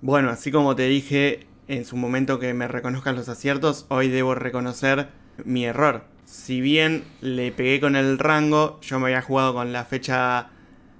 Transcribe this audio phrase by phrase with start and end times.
[0.00, 4.36] Bueno, así como te dije en su momento que me reconozcan los aciertos, hoy debo
[4.36, 5.08] reconocer
[5.44, 6.04] mi error.
[6.24, 10.50] Si bien le pegué con el rango, yo me había jugado con la fecha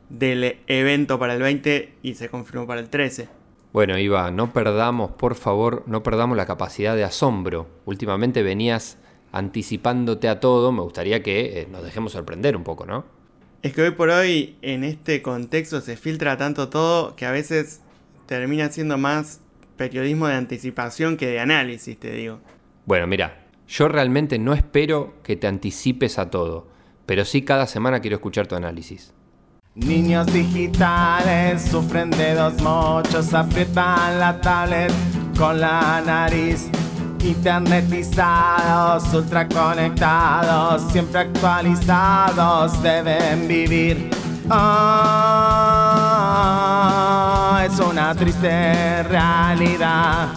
[0.08, 3.29] del evento para el 20 y se confirmó para el 13.
[3.72, 7.69] Bueno, Iva, no perdamos, por favor, no perdamos la capacidad de asombro.
[7.85, 8.99] Últimamente venías
[9.30, 13.05] anticipándote a todo, me gustaría que eh, nos dejemos sorprender un poco, ¿no?
[13.62, 17.83] Es que hoy por hoy en este contexto se filtra tanto todo que a veces
[18.29, 19.40] termina siendo más
[19.76, 22.38] periodismo de anticipación que de análisis, te digo.
[22.84, 26.69] Bueno, mira, yo realmente no espero que te anticipes a todo,
[27.06, 29.14] pero sí cada semana quiero escuchar tu análisis.
[29.74, 34.92] Niños digitales sufren de dos mochos, aprietan la tablet
[35.36, 36.69] con la nariz.
[37.24, 44.10] Internetizados, ultraconectados, siempre actualizados, deben vivir.
[44.50, 45.78] Ah,
[47.68, 50.28] es una triste realidad.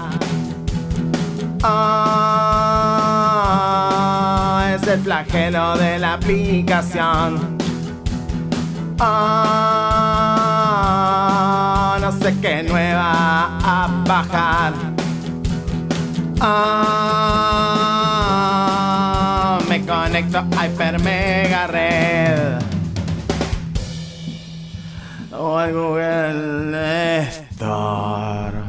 [1.64, 2.42] Ah,
[4.76, 7.58] es el flagelo de la aplicación.
[9.00, 9.58] Ah,
[12.02, 14.74] no sé qué nueva a bajar.
[16.42, 16.90] Ah,
[19.70, 22.61] me conecto a Hyper Mega Red.
[25.44, 28.62] O al Google Store.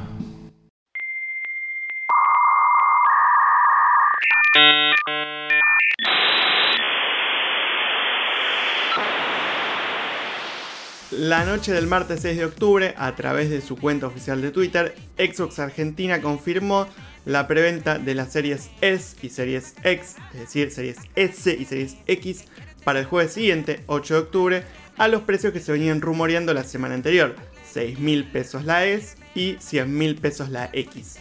[11.11, 14.95] La noche del martes 6 de octubre, a través de su cuenta oficial de Twitter,
[15.19, 16.87] Xbox Argentina confirmó
[17.27, 21.99] la preventa de las series S y series X, es decir, series S y series
[22.07, 22.47] X,
[22.83, 24.65] para el jueves siguiente, 8 de octubre,
[24.97, 27.35] a los precios que se venían rumoreando la semana anterior,
[27.73, 31.19] 6 mil pesos la S y 100 mil pesos la X.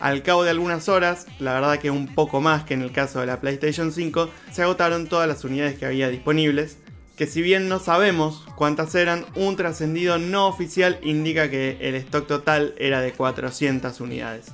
[0.00, 3.20] Al cabo de algunas horas, la verdad que un poco más que en el caso
[3.20, 6.78] de la PlayStation 5, se agotaron todas las unidades que había disponibles,
[7.16, 12.26] que si bien no sabemos cuántas eran, un trascendido no oficial indica que el stock
[12.26, 14.46] total era de 400 unidades.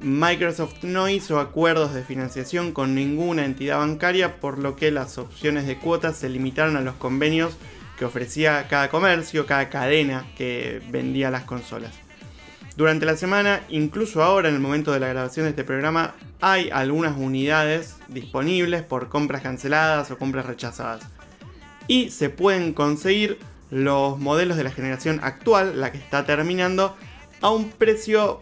[0.00, 5.66] Microsoft no hizo acuerdos de financiación con ninguna entidad bancaria, por lo que las opciones
[5.66, 7.56] de cuotas se limitaron a los convenios
[7.96, 11.92] que ofrecía cada comercio, cada cadena que vendía las consolas.
[12.76, 16.68] Durante la semana, incluso ahora en el momento de la grabación de este programa, hay
[16.70, 21.02] algunas unidades disponibles por compras canceladas o compras rechazadas
[21.88, 23.38] y se pueden conseguir
[23.70, 26.96] los modelos de la generación actual, la que está terminando,
[27.40, 28.40] a un precio,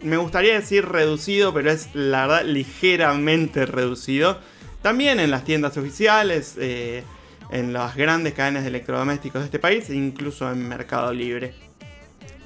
[0.00, 4.38] me gustaría decir reducido, pero es la verdad ligeramente reducido.
[4.82, 7.02] También en las tiendas oficiales, eh,
[7.50, 11.54] en las grandes cadenas de electrodomésticos de este país e incluso en Mercado Libre.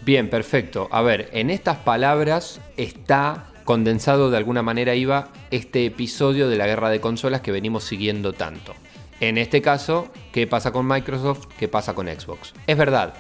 [0.03, 0.89] Bien, perfecto.
[0.91, 6.67] A ver, en estas palabras está condensado de alguna manera, Iba, este episodio de la
[6.67, 8.75] guerra de consolas que venimos siguiendo tanto.
[9.21, 11.47] En este caso, ¿qué pasa con Microsoft?
[11.59, 12.55] ¿Qué pasa con Xbox?
[12.67, 13.13] Es verdad,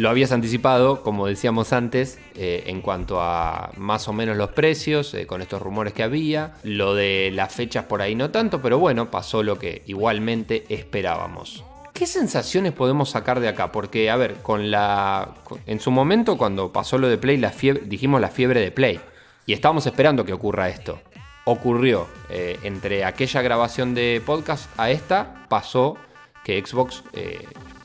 [0.00, 5.12] lo habías anticipado, como decíamos antes, eh, en cuanto a más o menos los precios,
[5.12, 6.54] eh, con estos rumores que había.
[6.62, 11.64] Lo de las fechas por ahí no tanto, pero bueno, pasó lo que igualmente esperábamos.
[11.92, 13.72] ¿Qué sensaciones podemos sacar de acá?
[13.72, 15.34] Porque, a ver, con la.
[15.66, 17.52] En su momento, cuando pasó lo de Play, la
[17.84, 18.98] dijimos la fiebre de Play.
[19.44, 20.98] Y estábamos esperando que ocurra esto
[21.44, 25.96] ocurrió eh, entre aquella grabación de podcast a esta, pasó
[26.44, 27.02] que Xbox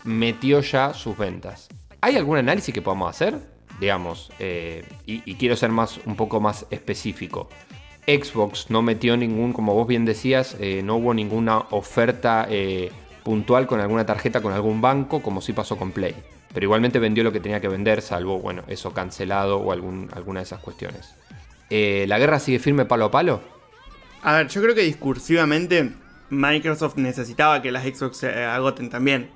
[0.04, 1.68] metió ya sus ventas.
[2.06, 3.40] ¿Hay algún análisis que podamos hacer?
[3.80, 7.50] Digamos, eh, y, quiero ser más, un poco más específico.
[8.06, 12.48] Xbox no metió ningún, como vos bien decías, no hubo ninguna oferta
[13.24, 16.14] puntual con alguna tarjeta, con algún banco, como sí pasó con Play.
[16.54, 20.44] Pero igualmente vendió lo que tenía que vender, salvo, bueno, eso cancelado o alguna de
[20.44, 21.16] esas cuestiones.
[21.72, 23.42] ¿La guerra sigue firme palo a palo?
[24.22, 25.92] A ver, yo creo que discursivamente
[26.30, 29.32] Microsoft necesitaba que las Xbox se agoten también.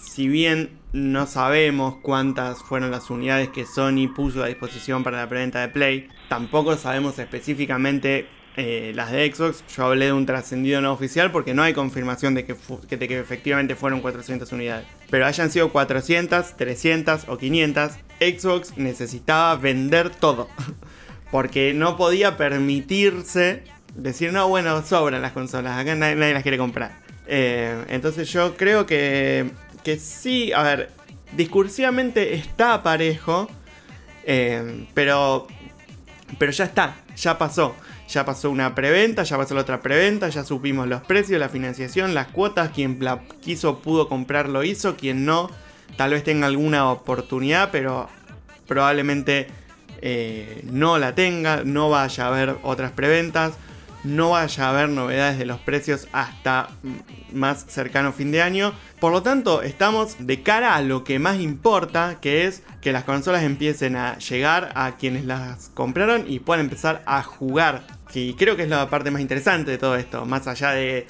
[0.00, 5.28] Si bien no sabemos cuántas fueron las unidades que Sony puso a disposición para la
[5.28, 9.64] preventa de Play, tampoco sabemos específicamente eh, las de Xbox.
[9.76, 12.52] Yo hablé de un trascendido no oficial porque no hay confirmación de que,
[13.18, 14.86] efectivamente fueron 400 unidades.
[15.10, 20.48] Pero hayan sido 400, 300 o 500, Xbox necesitaba vender todo.
[21.32, 23.64] Porque no podía permitirse
[23.96, 27.02] decir, no, bueno, sobran las consolas, acá nadie, las quiere comprar.
[27.26, 29.50] Eh, entonces yo creo que,
[29.84, 30.90] que sí, a ver,
[31.36, 33.48] discursivamente está parejo,
[34.24, 35.46] eh, pero,
[36.38, 37.76] pero ya está, ya pasó.
[38.06, 42.12] Ya pasó una preventa, ya pasó la otra preventa, ya supimos los precios, la financiación,
[42.12, 42.70] las cuotas.
[42.70, 42.98] Quien
[43.40, 45.50] quiso pudo comprar lo hizo, quien no,
[45.96, 48.10] tal vez tenga alguna oportunidad, pero
[48.66, 49.46] probablemente
[50.02, 53.54] eh, no la tenga, no vaya a haber otras preventas,
[54.04, 56.68] no vaya a haber novedades de los precios hasta
[57.32, 58.72] más cercano fin de año.
[59.00, 63.04] Por lo tanto, estamos de cara a lo que más importa, que es que las
[63.04, 67.86] consolas empiecen a llegar a quienes las compraron y puedan empezar a jugar.
[68.12, 71.06] Que creo que es la parte más interesante de todo esto, más allá de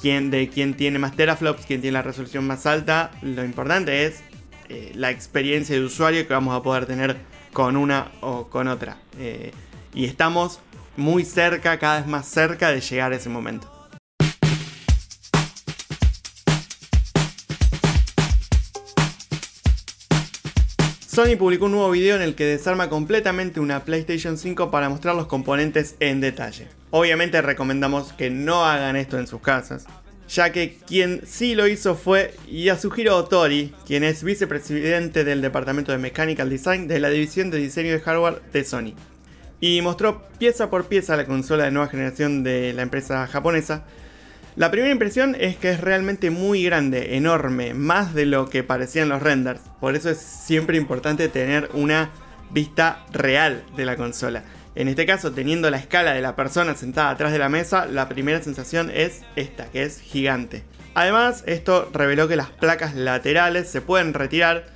[0.00, 4.22] quién, de quién tiene más teraflops, quién tiene la resolución más alta, lo importante es
[4.68, 7.16] eh, la experiencia de usuario que vamos a poder tener
[7.52, 8.98] con una o con otra.
[9.18, 9.52] Eh,
[9.94, 10.60] y estamos
[10.98, 13.72] muy cerca, cada vez más cerca de llegar a ese momento.
[21.06, 25.14] Sony publicó un nuevo video en el que desarma completamente una PlayStation 5 para mostrar
[25.16, 26.68] los componentes en detalle.
[26.90, 29.86] Obviamente recomendamos que no hagan esto en sus casas,
[30.28, 35.98] ya que quien sí lo hizo fue Yasuhiro Otori, quien es vicepresidente del departamento de
[35.98, 38.94] Mechanical Design de la división de diseño de hardware de Sony
[39.60, 43.84] y mostró pieza por pieza la consola de nueva generación de la empresa japonesa.
[44.56, 49.08] La primera impresión es que es realmente muy grande, enorme, más de lo que parecían
[49.08, 49.60] los renders.
[49.80, 52.10] Por eso es siempre importante tener una
[52.50, 54.42] vista real de la consola.
[54.74, 58.08] En este caso, teniendo la escala de la persona sentada atrás de la mesa, la
[58.08, 60.62] primera sensación es esta, que es gigante.
[60.94, 64.66] Además, esto reveló que las placas laterales se pueden retirar.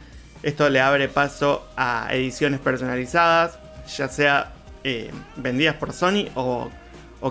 [0.42, 3.58] Esto le abre paso a ediciones personalizadas,
[3.96, 4.52] ya sea
[4.84, 6.70] eh, vendidas por Sony o,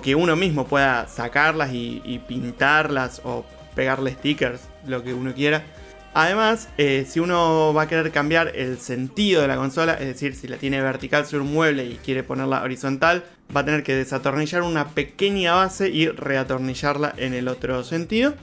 [0.01, 3.45] que uno mismo pueda sacarlas y, pintarlas o
[3.75, 5.63] pegarle stickers, lo que uno quiera.
[6.13, 10.35] Además, eh, si uno va a querer cambiar el sentido de la consola, es decir,
[10.35, 13.23] si la tiene vertical sobre un mueble y quiere ponerla horizontal,
[13.55, 18.33] va a tener que desatornillar una pequeña base y reatornillarla en el otro sentido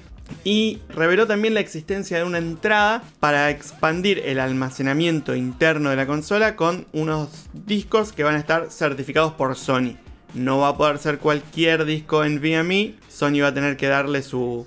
[0.44, 6.06] y reveló también la existencia de una entrada para expandir el almacenamiento interno de la
[6.06, 9.96] consola con unos discos que van a estar certificados por Sony.
[10.34, 14.22] No va a poder ser cualquier disco en VME, Sony va a tener que darle
[14.22, 14.66] su,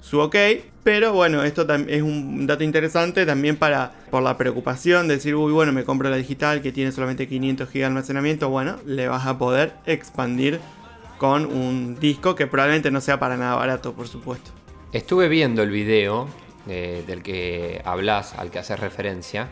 [0.00, 0.36] su ok,
[0.82, 5.52] pero bueno, esto es un dato interesante también para por la preocupación de decir, uy,
[5.52, 9.26] bueno, me compro la digital que tiene solamente 500 GB de almacenamiento, bueno, le vas
[9.26, 10.60] a poder expandir
[11.18, 14.61] con un disco que probablemente no sea para nada barato, por supuesto.
[14.92, 16.28] Estuve viendo el video
[16.68, 19.48] eh, del que hablas, al que haces referencia.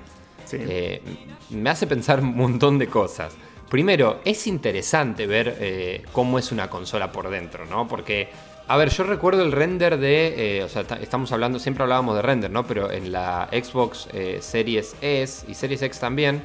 [0.52, 1.00] Eh,
[1.48, 3.32] me hace pensar un montón de cosas.
[3.70, 7.88] Primero, es interesante ver eh, cómo es una consola por dentro, ¿no?
[7.88, 8.28] Porque,
[8.68, 10.60] a ver, yo recuerdo el render de.
[10.62, 12.66] o sea, estamos hablando, siempre hablábamos de render, ¿no?
[12.66, 14.08] Pero en la Xbox
[14.40, 16.42] Series S y Series X también,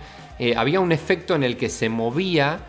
[0.56, 2.60] había un efecto en el que se movía,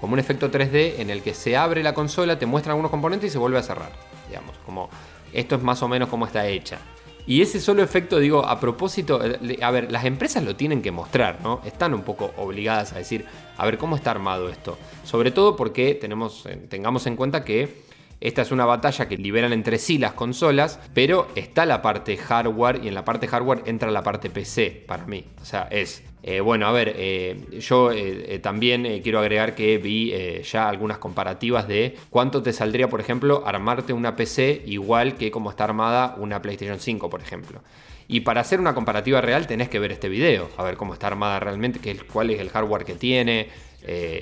[0.00, 3.30] como un efecto 3D, en el que se abre la consola, te muestra algunos componentes
[3.30, 3.92] y se vuelve a cerrar.
[4.28, 4.88] Digamos, como
[5.32, 6.78] esto es más o menos como está hecha.
[7.24, 10.90] Y ese solo efecto, digo, a propósito, eh, a ver, las empresas lo tienen que
[10.90, 11.60] mostrar, ¿no?
[11.64, 13.24] Están un poco obligadas a decir,
[13.56, 14.76] a ver, ¿cómo está armado esto?
[15.04, 17.82] Sobre todo porque tenemos, tengamos en cuenta que
[18.20, 22.80] esta es una batalla que liberan entre sí las consolas, pero está la parte hardware
[22.84, 25.24] y en la parte hardware entra la parte PC para mí.
[25.40, 30.12] O sea, es eh, bueno, a ver, eh, yo eh, también quiero agregar que vi
[30.42, 35.50] ya algunas comparativas de cuánto te saldría, por ejemplo, armarte una PC igual que como
[35.50, 37.60] está armada una PlayStation 5, por ejemplo.
[38.06, 41.08] Y para hacer una comparativa real tenés que ver este video, a ver cómo está
[41.08, 43.48] armada realmente, qué, cuál es el hardware que tiene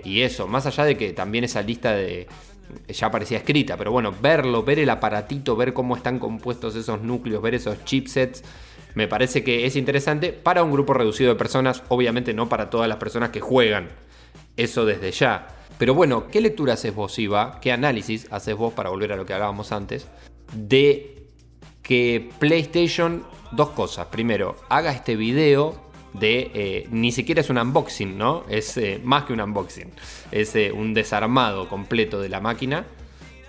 [0.04, 0.46] y eso.
[0.46, 2.26] Más allá de que también esa lista de,
[2.88, 7.42] ya parecía escrita, pero bueno, verlo, ver el aparatito, ver cómo están compuestos esos núcleos,
[7.42, 8.42] ver esos chipsets,
[8.94, 12.88] me parece que es interesante para un grupo reducido de personas, obviamente no para todas
[12.88, 13.88] las personas que juegan,
[14.56, 15.48] eso desde ya.
[15.78, 17.58] Pero bueno, ¿qué lectura haces vos, Iva?
[17.60, 20.06] ¿Qué análisis haces vos, para volver a lo que hablábamos antes,
[20.52, 21.20] de
[21.82, 24.06] que PlayStation, dos cosas.
[24.06, 28.44] Primero, haga este video de eh, ni siquiera es un unboxing, ¿no?
[28.48, 29.90] Es eh, más que un unboxing.
[30.30, 32.84] Es eh, un desarmado completo de la máquina,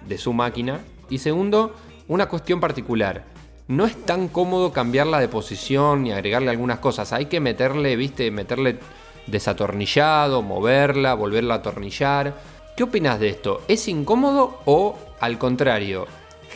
[0.08, 0.80] de su máquina.
[1.10, 1.76] Y segundo,
[2.08, 3.26] una cuestión particular.
[3.72, 7.14] No es tan cómodo cambiarla de posición y agregarle algunas cosas.
[7.14, 8.80] Hay que meterle, viste, meterle
[9.28, 12.36] desatornillado, moverla, volverla a atornillar.
[12.76, 13.62] ¿Qué opinas de esto?
[13.70, 16.06] ¿Es incómodo o al contrario?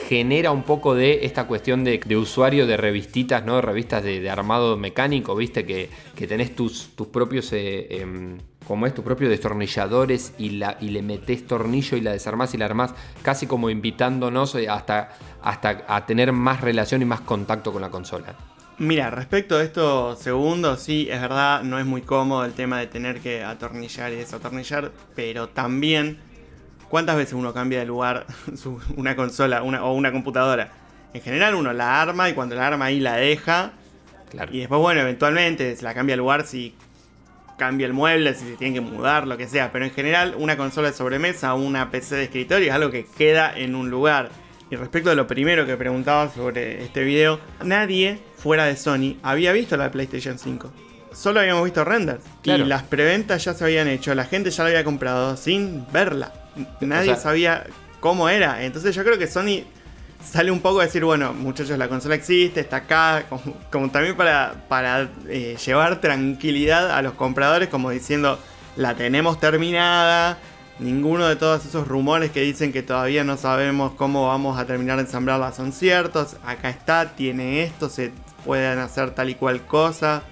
[0.10, 3.62] genera un poco de esta cuestión de, usuario de revistitas, ¿no?
[3.62, 5.90] Revistas de, armado mecánico, viste, que,
[6.28, 7.54] tenés tus, tus propios.
[7.54, 12.12] Eh, em, como es tus propios destornilladores y, la, y le metés tornillo y la
[12.12, 15.10] desarmás y la armás, casi como invitándonos eh, hasta,
[15.42, 18.36] hasta a tener más relación y más contacto con la consola.
[18.78, 22.88] Mira, respecto a esto segundo, sí, es verdad, no es muy cómodo el tema de
[22.88, 26.20] tener que atornillar y desatornillar, pero también
[26.90, 28.26] ¿Cuántas veces uno cambia de lugar
[28.96, 30.72] una consola o una computadora?
[31.14, 33.74] En general uno la arma y cuando la arma ahí la deja.
[34.52, 36.76] Y después, bueno, eventualmente se la cambia de lugar si
[37.58, 39.72] cambia el mueble, si se tiene que mudar, lo que sea.
[39.72, 43.06] Pero en general, una consola de sobremesa o una PC de escritorio es algo que
[43.18, 44.30] queda en un lugar.
[44.70, 49.52] Y respecto a lo primero que preguntaba sobre este video, nadie fuera de Sony había
[49.54, 50.72] visto la PlayStation 5.
[51.14, 52.24] Solo habíamos visto renders.
[52.42, 52.66] Claro.
[52.66, 54.14] Y las preventas ya se habían hecho.
[54.16, 56.34] La gente ya la había comprado sin verla.
[56.82, 57.68] Nadie O sea- sabía
[58.00, 58.64] cómo era.
[58.66, 59.64] Entonces yo creo que Sony
[60.30, 63.26] sale un poco a decir, bueno, muchachos, la consola existe, está acá,
[63.70, 68.40] como, también para, para eh, llevar tranquilidad a los compradores, como diciendo,
[68.76, 70.38] la tenemos terminada,
[70.80, 74.98] ninguno de todos esos rumores que dicen que todavía no sabemos cómo vamos a terminar
[74.98, 78.12] de ensamblarla son ciertos, acá está, tiene esto, se
[78.44, 80.24] pueden hacer tal y cual cosa.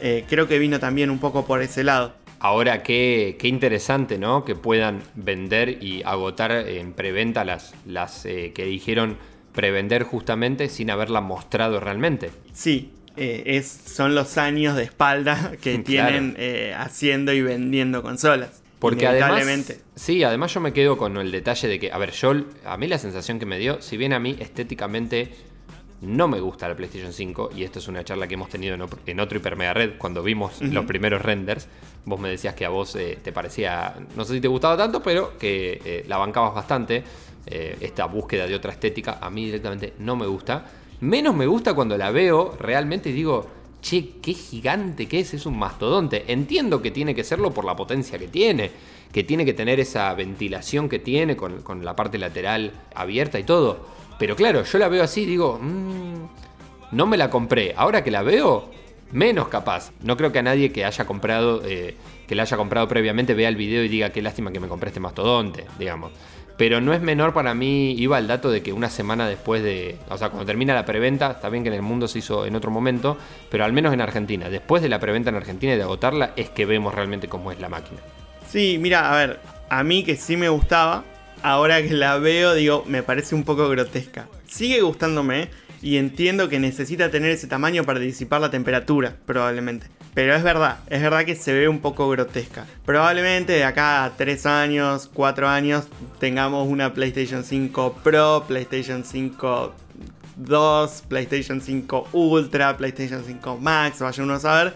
[0.00, 2.14] Eh, creo que vino también un poco por ese lado.
[2.38, 4.44] Ahora, qué, qué interesante, ¿no?
[4.44, 9.16] Que puedan vender y agotar en preventa las, las eh, que dijeron
[9.52, 12.30] prevender justamente sin haberla mostrado realmente.
[12.52, 15.84] Sí, eh, es, son los años de espalda que Claro.
[15.84, 18.62] tienen eh, haciendo y vendiendo consolas.
[18.78, 22.34] Porque además, sí, además yo me quedo con el detalle de que, a ver, yo,
[22.66, 25.30] a mí la sensación que me dio, si bien a mí estéticamente
[26.02, 28.82] no me gusta la PlayStation 5, y esto es una charla que hemos tenido en,
[28.82, 31.68] op- en otro Hiper Mega Red, cuando vimos los primeros renders,
[32.06, 35.02] vos me decías que a vos eh, te parecía, no sé si te gustaba tanto,
[35.02, 37.02] pero que eh, la bancabas bastante,
[37.46, 40.64] eh, esta búsqueda de otra estética, a mí directamente no me gusta.
[41.00, 43.46] Menos me gusta cuando la veo realmente digo,
[43.82, 46.24] che, qué gigante que es, es un mastodonte.
[46.28, 48.70] Entiendo que tiene que serlo por la potencia que tiene,
[49.12, 53.44] que tiene que tener esa ventilación que tiene con, con la parte lateral abierta y
[53.44, 53.78] todo.
[54.18, 56.26] Pero claro, yo la veo así digo, "Mm,
[56.92, 57.74] no me la compré.
[57.76, 58.70] Ahora que la veo,
[59.12, 59.92] menos capaz.
[60.02, 61.96] No creo que a nadie que haya comprado, eh,
[62.26, 64.88] que la haya comprado previamente vea el video y diga qué lástima que me compré
[64.88, 66.12] este mastodonte, digamos.
[66.56, 69.98] Pero no es menor para mí, iba el dato de que una semana después de,
[70.08, 72.56] o sea, cuando termina la preventa, está bien que en el mundo se hizo en
[72.56, 73.18] otro momento,
[73.50, 76.48] pero al menos en Argentina, después de la preventa en Argentina y de agotarla, es
[76.48, 78.00] que vemos realmente cómo es la máquina.
[78.48, 81.04] Sí, mira, a ver, a mí que sí me gustaba,
[81.42, 84.26] ahora que la veo, digo, me parece un poco grotesca.
[84.46, 85.50] Sigue gustándome
[85.86, 89.86] y entiendo que necesita tener ese tamaño para disipar la temperatura, probablemente.
[90.14, 92.66] Pero es verdad, es verdad que se ve un poco grotesca.
[92.84, 95.86] Probablemente de acá a 3 años, 4 años,
[96.18, 99.74] tengamos una PlayStation 5 Pro, PlayStation 5
[100.34, 104.74] 2, PlayStation 5 Ultra, PlayStation 5 Max, vaya uno a saber,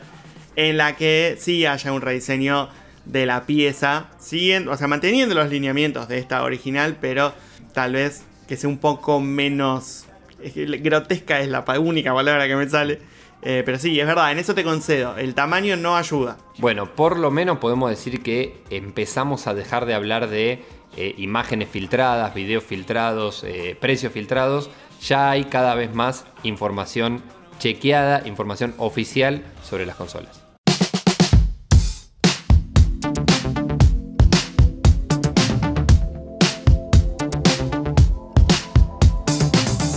[0.55, 2.69] en la que sí haya un rediseño
[3.05, 7.35] de la pieza, siguiendo, o sea, manteniendo los lineamientos de esta original, pero
[7.75, 10.07] tal vez que sea un poco menos
[10.42, 12.99] es que grotesca es la única palabra que me sale.
[13.42, 15.16] Eh, pero sí, es verdad, en eso te concedo.
[15.16, 16.37] El tamaño no ayuda.
[16.59, 20.62] Bueno, por lo menos podemos decir que empezamos a dejar de hablar de
[20.97, 24.70] eh, imágenes filtradas, videos filtrados, eh, precios filtrados.
[25.00, 27.23] Ya hay cada vez más información
[27.59, 30.50] chequeada, información oficial sobre las consolas.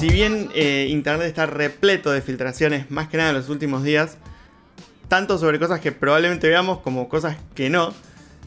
[0.03, 4.17] Si bien eh, Internet está repleto de filtraciones, más que nada en los últimos días,
[5.07, 7.93] tanto sobre cosas que probablemente veamos como cosas que no,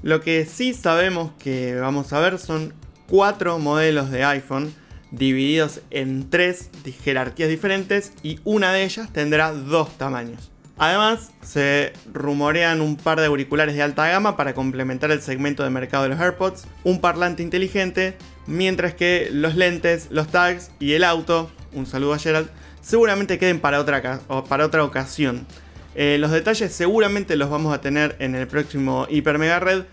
[0.02, 2.74] lo que sí sabemos que vamos a ver son
[3.08, 4.74] cuatro modelos de iPhone
[5.10, 6.68] divididos en tres
[7.02, 10.52] jerarquías diferentes y una de ellas tendrá dos tamaños.
[10.78, 15.70] Además, se rumorean un par de auriculares de alta gama para complementar el segmento de
[15.70, 18.16] mercado de los AirPods, un parlante inteligente,
[18.46, 22.50] mientras que los lentes, los tags y el auto, un saludo a Gerald,
[22.82, 25.46] seguramente queden para otra, para otra ocasión.
[25.94, 29.84] Eh, los detalles seguramente los vamos a tener en el próximo Hiper Mega Red.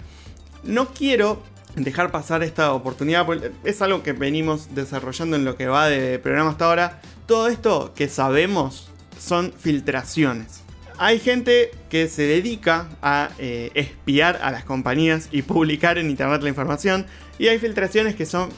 [0.63, 1.42] No quiero
[1.75, 6.20] dejar pasar esta oportunidad, porque es algo que venimos desarrollando en lo que va de
[6.20, 7.02] programa hasta ahora.
[7.25, 10.62] Todo esto que sabemos son filtraciones.
[10.97, 16.41] Hay gente que se dedica a eh, espiar a las compañías y publicar en internet
[16.43, 17.05] la información.
[17.39, 18.50] Y hay filtraciones que son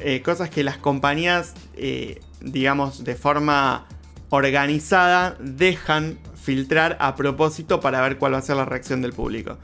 [0.00, 3.86] eh, cosas que las compañías, eh, digamos, de forma
[4.30, 9.58] organizada, dejan filtrar a propósito para ver cuál va a ser la reacción del público.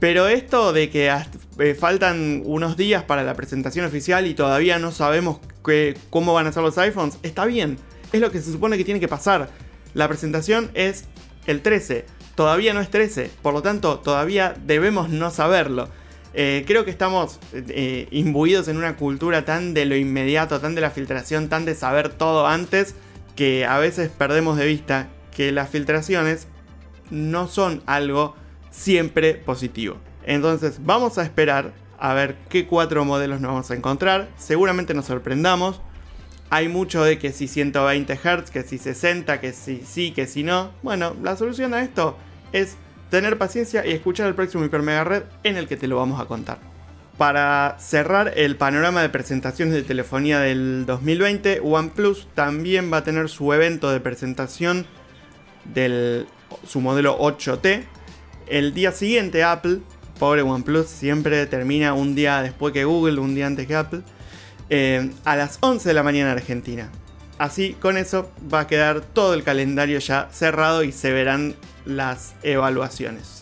[0.00, 1.12] Pero esto de que
[1.78, 6.52] faltan unos días para la presentación oficial y todavía no sabemos qué- cómo van a
[6.52, 7.76] ser los iPhones, está bien.
[8.12, 9.50] Es lo que se supone que tiene que pasar.
[9.92, 11.04] La presentación es
[11.46, 12.04] el 13.
[12.34, 13.30] Todavía no es 13.
[13.42, 15.88] Por lo tanto, todavía debemos no saberlo.
[16.32, 20.80] Eh, creo que estamos eh, imbuidos en una cultura tan de lo inmediato, tan de
[20.80, 22.94] la filtración, tan de saber todo antes,
[23.34, 26.46] que a veces perdemos de vista que las filtraciones
[27.10, 28.36] no son algo
[28.70, 29.96] siempre positivo.
[30.24, 34.28] Entonces vamos a esperar a ver qué cuatro modelos nos vamos a encontrar.
[34.36, 35.80] Seguramente nos sorprendamos.
[36.50, 40.42] Hay mucho de que si 120 Hz, que si 60, que si sí, que si
[40.42, 40.72] no.
[40.82, 42.16] Bueno, la solución a esto
[42.52, 42.76] es
[43.08, 46.20] tener paciencia y escuchar el próximo Hiper Mega Red en el que te lo vamos
[46.20, 46.58] a contar.
[47.18, 53.28] Para cerrar el panorama de presentaciones de telefonía del 2020, OnePlus también va a tener
[53.28, 54.86] su evento de presentación
[55.66, 56.24] de
[56.66, 57.84] su modelo 8T.
[58.48, 59.80] El día siguiente Apple,
[60.18, 64.00] pobre OnePlus, siempre termina un día después que Google, un día antes que Apple,
[64.70, 66.90] eh, a las 11 de la mañana en Argentina.
[67.38, 72.34] Así, con eso va a quedar todo el calendario ya cerrado y se verán las
[72.42, 73.39] evaluaciones.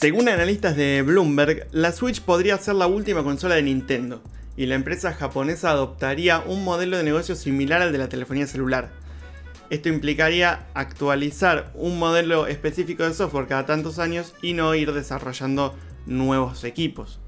[0.00, 4.22] Según analistas de Bloomberg, la Switch podría ser la última consola de Nintendo,
[4.56, 8.88] y la empresa japonesa adoptaría un modelo de negocio similar al de la telefonía celular.
[9.68, 15.76] Esto implicaría actualizar un modelo específico de software cada tantos años y no ir desarrollando
[16.06, 17.20] nuevos equipos.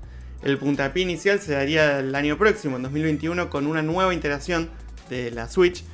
[0.43, 4.71] El puntapié inicial se daría el año próximo, en 2021, con una nueva integración
[5.11, 5.85] de la Switch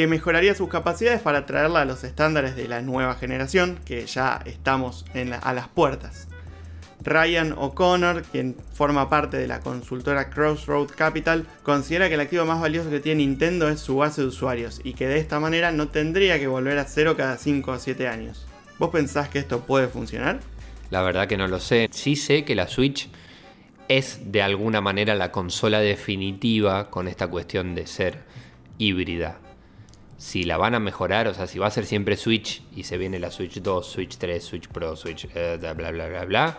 [0.00, 4.40] que mejoraría sus capacidades para traerla a los estándares de la nueva generación, que ya
[4.46, 5.04] estamos
[5.42, 6.26] a las puertas.
[7.02, 12.62] Ryan O'Connor, quien forma parte de la consultora Crossroad Capital, considera que el activo más
[12.62, 15.88] valioso que tiene Nintendo es su base de usuarios y que de esta manera no
[15.88, 18.46] tendría que volver a cero cada 5 o 7 años.
[18.78, 20.40] ¿Vos pensás que esto puede funcionar?
[20.88, 21.90] La verdad que no lo sé.
[21.92, 23.10] Sí sé que la Switch
[23.88, 28.20] es de alguna manera la consola definitiva con esta cuestión de ser
[28.78, 29.40] híbrida
[30.20, 32.98] si la van a mejorar, o sea, si va a ser siempre Switch y se
[32.98, 36.58] viene la Switch 2, Switch 3, Switch Pro, Switch, eh, bla, bla, bla, bla, bla,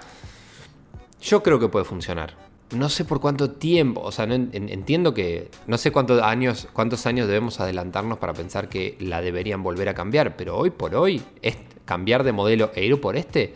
[1.21, 2.35] yo creo que puede funcionar.
[2.71, 7.05] No sé por cuánto tiempo, o sea, no, entiendo que no sé cuántos años, cuántos
[7.05, 11.21] años debemos adelantarnos para pensar que la deberían volver a cambiar, pero hoy por hoy,
[11.43, 13.53] es cambiar de modelo e ir por este,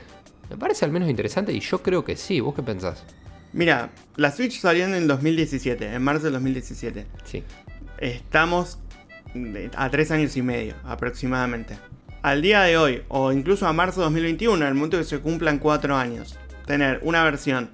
[0.51, 2.39] me parece al menos interesante y yo creo que sí.
[2.41, 3.03] ¿Vos qué pensás?
[3.53, 7.07] Mira, la Switch salió en el 2017, en marzo del 2017.
[7.23, 7.43] Sí.
[7.97, 8.77] Estamos
[9.75, 11.77] a tres años y medio aproximadamente.
[12.21, 15.19] Al día de hoy, o incluso a marzo de 2021, en el momento que se
[15.19, 17.69] cumplan cuatro años, tener una versión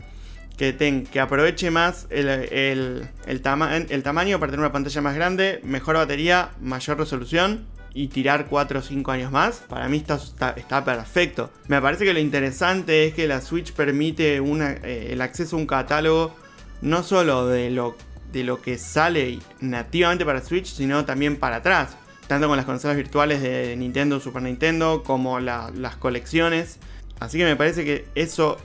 [0.58, 5.96] que, que aproveche más el, el, el, tamaño para tener una pantalla más grande, mejor
[5.96, 10.20] batería, mayor resolución y tirar 4 o 5 años más, para mí está,
[10.56, 11.52] está, perfecto.
[11.68, 15.60] Me parece que lo interesante es que la Switch permite una, eh, el acceso a
[15.60, 16.36] un catálogo
[16.82, 17.96] no solo de lo
[18.32, 21.98] de lo que sale nativamente para Switch, sino también para atrás.
[22.28, 26.80] Tanto con las consolas virtuales de Nintendo, Super Nintendo, como las colecciones.
[27.20, 28.58] Así que me parece que eso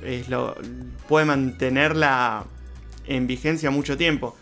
[1.09, 2.45] puede mantenerla
[3.07, 4.37] en vigencia mucho tiempo.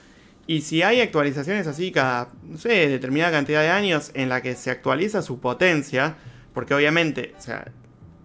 [0.47, 2.29] Y si hay actualizaciones así cada,
[2.63, 6.17] determinada cantidad de años en la que se actualiza su potencia,
[6.53, 7.73] porque obviamente, o sea,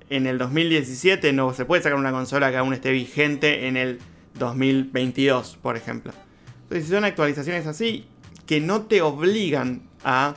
[0.10, 4.00] en el 2017 no se puede sacar una consola que aún esté vigente en el
[4.38, 6.12] 2022, por ejemplo.
[6.70, 8.06] Entonces, si son actualizaciones así,
[8.46, 10.36] que no te obligan a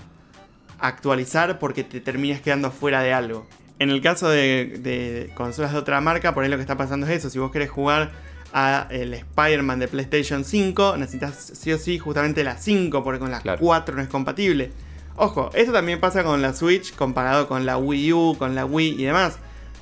[0.78, 3.46] actualizar porque te terminas quedando fuera de algo.
[3.78, 7.12] En el caso de, consolas de otra marca, por ahí lo que está pasando es
[7.12, 7.28] eso.
[7.28, 8.12] Si vos querés jugar
[8.54, 13.30] a el Spider-Man de PlayStation 5, necesitas sí o sí justamente la 5, porque con
[13.30, 14.72] la 4 no es compatible.
[15.16, 19.02] Ojo, esto también pasa con la Switch comparado con la Wii U, con la Wii
[19.02, 19.36] y demás.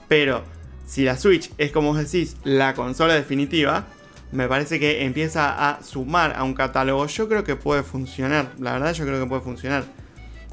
[0.09, 0.43] Pero
[0.85, 3.87] si la Switch es como vos decís, la consola definitiva,
[4.33, 7.07] me parece que empieza a sumar a un catálogo.
[7.07, 9.85] Yo creo que puede funcionar, la verdad yo creo que puede funcionar.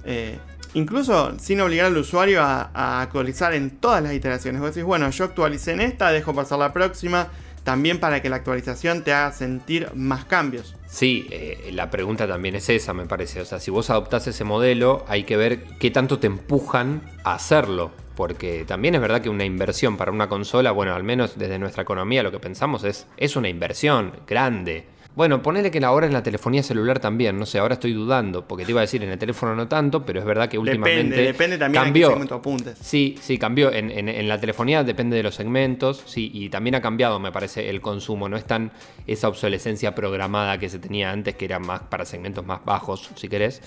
[0.06, 0.38] Eh,
[0.74, 4.62] incluso sin obligar al usuario a, actualizar en todas las iteraciones.
[4.62, 7.28] Vos decís, bueno, yo actualicé en esta, dejo pasar la próxima,
[7.63, 10.76] también para que la actualización te haga sentir más cambios.
[10.88, 13.42] Sí, eh, la pregunta también es esa, me parece.
[13.42, 17.34] O sea, si vos adoptás ese modelo, hay que ver qué tanto te empujan a
[17.34, 21.60] hacerlo porque también es verdad que una inversión para una consola, bueno, al menos desde
[21.60, 24.86] nuestra economía lo que pensamos es, es una inversión grande.
[25.15, 28.65] Bueno, ponele que ahora en la telefonía celular también, no sé, ahora estoy dudando, porque
[28.65, 31.23] te iba a decir en el teléfono no tanto, pero es verdad que últimamente depende,
[31.23, 32.10] depende también cambió.
[32.10, 32.80] segmento apuntes.
[32.82, 33.71] Sí, sí, cambió.
[33.71, 37.69] En, en, la telefonía depende de los segmentos, sí, y también ha cambiado, me parece,
[37.69, 38.30] el consumo.
[38.30, 38.71] No es tan
[39.06, 43.30] esa obsolescencia programada que se tenía antes, que era más para segmentos más bajos, si
[43.30, 43.62] querés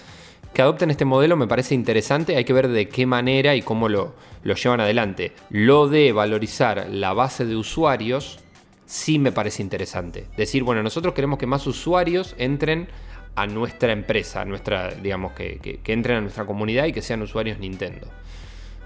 [0.53, 3.89] que adopten este modelo me parece interesante, hay que ver de qué manera y cómo
[3.89, 5.33] lo, llevan adelante.
[5.49, 8.41] Lo de valorizar la base de usuarios
[8.87, 10.27] sí me parece interesante.
[10.37, 12.89] Decir, bueno, nosotros queremos que más usuarios entren
[13.37, 18.09] a nuestra empresa, nuestra, digamos, que, entren a nuestra comunidad y que sean usuarios Nintendo.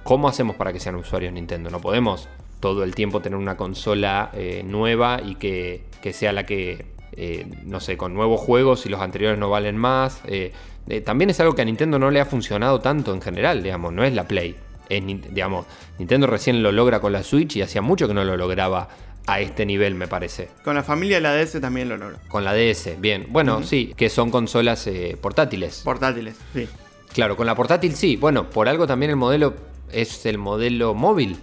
[0.02, 1.70] ¿Cómo hacemos para que sean usuarios Nintendo?
[1.70, 2.28] No podemos
[2.60, 7.46] todo el tiempo tener una consola eh, nueva y que, que sea la que eh,
[7.64, 10.20] no sé, con nuevos juegos y los anteriores no valen más.
[10.26, 10.52] Eh,
[10.88, 13.92] eh, también es algo que a Nintendo no le ha funcionado tanto en general, digamos,
[13.92, 14.56] no es la Play.
[14.88, 15.66] digamos,
[15.98, 18.88] Nintendo recién lo logra con la Switch y hacía mucho que no lo lograba
[19.26, 20.50] a este nivel, me parece.
[20.62, 22.18] Con la familia de la DS también lo logró.
[22.28, 23.26] Con la DS, bien.
[23.30, 24.88] Bueno, sí, que son consolas
[25.20, 25.80] portátiles.
[25.82, 26.68] Portátiles, sí.
[27.14, 28.16] Claro, con la portátil sí.
[28.16, 29.54] Bueno, por algo también el modelo
[29.92, 31.38] es el modelo móvil,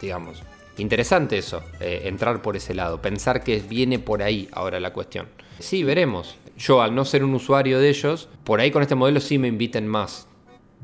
[0.00, 0.42] digamos.
[0.76, 5.26] Interesante eso, eh, entrar por ese lado, pensar que viene por ahí ahora la cuestión.
[5.58, 6.36] Sí, veremos.
[6.56, 9.48] Yo al no ser un usuario de ellos, por ahí con este modelo sí me
[9.48, 10.26] inviten más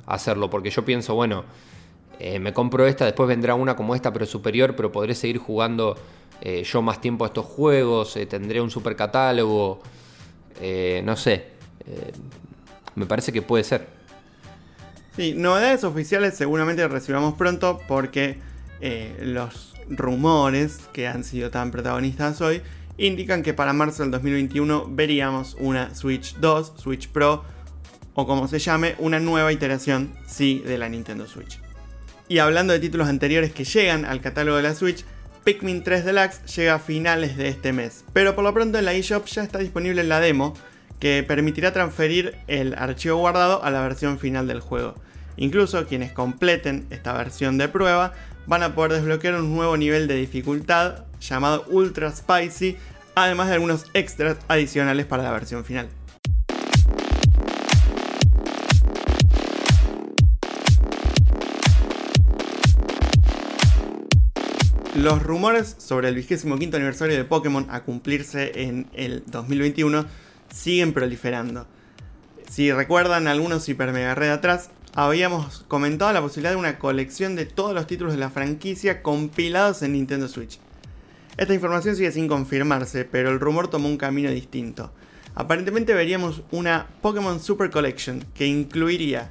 [0.06, 1.44] a hacerlo, porque yo pienso, bueno,
[2.18, 5.96] eh, me compro esta, después vendrá una como esta, pero superior, pero podré seguir jugando
[6.40, 9.80] eh, yo más tiempo a estos juegos, tendré un super catálogo,
[11.04, 11.46] no sé,
[12.94, 13.87] me parece que puede ser.
[15.16, 18.38] Sí, novedades oficiales seguramente recibamos pronto porque
[19.20, 22.62] los rumores que han sido tan protagonistas hoy
[23.06, 27.44] indican que para marzo del 2021 veríamos una Switch 2, Switch Pro
[28.14, 31.58] o como se llame, una nueva iteración, sí, de la Nintendo Switch.
[32.28, 35.04] Y hablando de títulos anteriores que llegan al catálogo de la Switch,
[35.44, 38.94] Pikmin 3 Deluxe llega a finales de este mes, pero por lo pronto en la
[38.94, 40.54] eShop ya está disponible la demo
[41.00, 44.94] que permitirá transferir el archivo guardado a la versión final del juego.
[45.36, 48.12] Incluso quienes completen esta versión de prueba
[48.46, 52.76] van a poder desbloquear un nuevo nivel de dificultad llamado Ultra Spicy,
[53.14, 55.88] además de algunos extras adicionales para la versión final.
[64.94, 70.05] Los rumores sobre el 25 aniversario de Pokémon a cumplirse en el 2021
[70.53, 71.66] siguen proliferando.
[72.51, 77.46] Si recuerdan algunos Super Mega Red atrás, habíamos comentado la posibilidad de una colección de
[77.46, 80.61] todos los títulos de la franquicia compilados en Nintendo Switch.
[81.36, 84.92] Esta información sigue sin confirmarse, pero el rumor tomó un camino distinto.
[85.34, 89.30] Aparentemente veríamos una Pokémon Super Collection que incluiría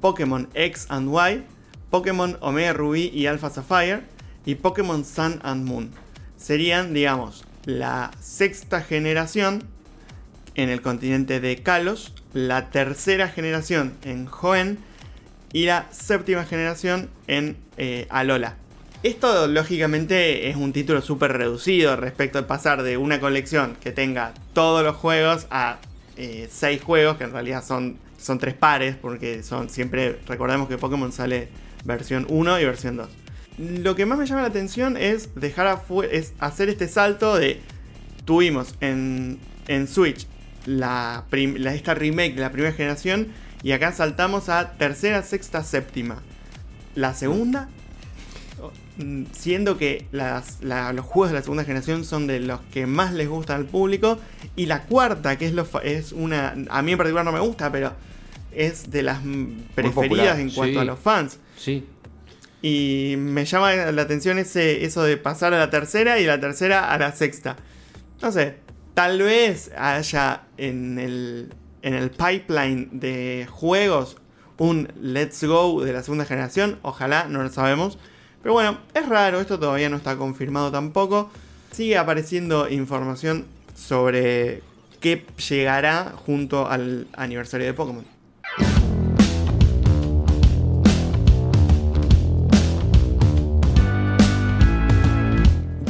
[0.00, 1.44] Pokémon X and Y,
[1.90, 4.02] Pokémon Omega Ruby y Alpha Sapphire
[4.44, 5.90] y Pokémon Sun and Moon.
[6.36, 9.64] Serían, digamos, la sexta generación
[10.56, 14.78] en el continente de Kalos, la tercera generación en Hoenn
[15.52, 18.56] y la séptima generación en eh, Alola.
[19.02, 24.34] Esto lógicamente es un título súper reducido respecto al pasar de una colección que tenga
[24.52, 25.78] todos los juegos a
[26.16, 30.76] 6 eh, juegos, que en realidad son, son tres pares, porque son siempre, recordemos que
[30.76, 31.48] Pokémon sale
[31.84, 33.08] versión 1 y versión 2.
[33.82, 37.58] Lo que más me llama la atención es dejar es hacer este salto de
[38.26, 40.26] tuvimos en, en Switch
[40.66, 43.28] esta remake de la primera generación
[43.62, 46.22] y acá saltamos a tercera, sexta, séptima.
[46.94, 47.68] La segunda,
[49.32, 53.56] siendo que los juegos de la segunda generación son de los que más les gustan
[53.56, 54.18] al público.
[54.56, 56.54] Y la cuarta, que es, lo, es una...
[56.68, 57.92] A mí en particular no me gusta, pero
[58.52, 59.20] es de las
[59.74, 61.38] preferidas en cuanto a los fans.
[61.56, 61.86] Sí.
[62.62, 66.92] Y me llama la atención ese, eso de pasar a la tercera y la tercera
[66.92, 67.56] a la sexta.
[68.20, 68.56] No sé,
[68.94, 74.16] tal vez haya en el, en el pipeline de juegos
[74.58, 76.78] un Let's Go de la segunda generación.
[76.82, 77.98] Ojalá, no lo sabemos.
[78.42, 81.30] Pero bueno, es raro, esto todavía no está confirmado tampoco.
[81.72, 84.62] Sigue apareciendo información sobre
[85.00, 88.04] qué llegará junto al aniversario de Pokémon.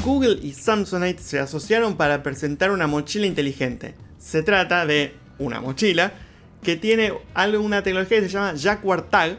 [0.05, 3.95] Google y Samsonite se asociaron para presentar una mochila inteligente.
[4.19, 6.13] Se trata de una mochila
[6.63, 9.39] que tiene una tecnología que se llama Jaguar Tag,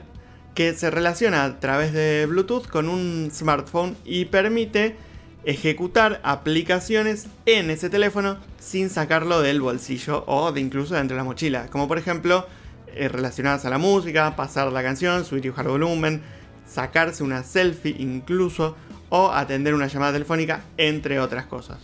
[0.54, 4.96] que se relaciona a través de Bluetooth con un smartphone y permite
[5.44, 11.24] ejecutar aplicaciones en ese teléfono sin sacarlo del bolsillo o de incluso dentro de la
[11.24, 11.68] mochila.
[11.68, 12.48] Como por ejemplo
[12.94, 16.22] eh, relacionadas a la música, pasar la canción, subir y bajar volumen,
[16.68, 18.76] sacarse una selfie incluso
[19.10, 21.80] o atender una llamada telefónica, entre otras cosas.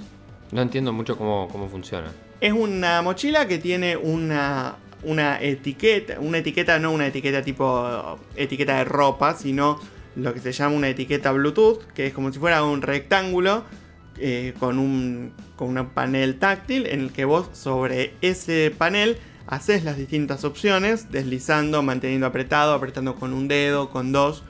[0.52, 2.12] No entiendo mucho cómo, cómo funciona.
[2.40, 8.78] Es una mochila que tiene una, una etiqueta, una etiqueta, no una etiqueta tipo etiqueta
[8.78, 9.80] de ropa, sino
[10.16, 13.64] lo que se llama una etiqueta Bluetooth, que es como si fuera un rectángulo
[14.18, 19.84] eh, con, un, con un panel táctil en el que vos sobre ese panel haces
[19.84, 24.44] las distintas opciones, deslizando, manteniendo apretado, apretando con un dedo, con dos,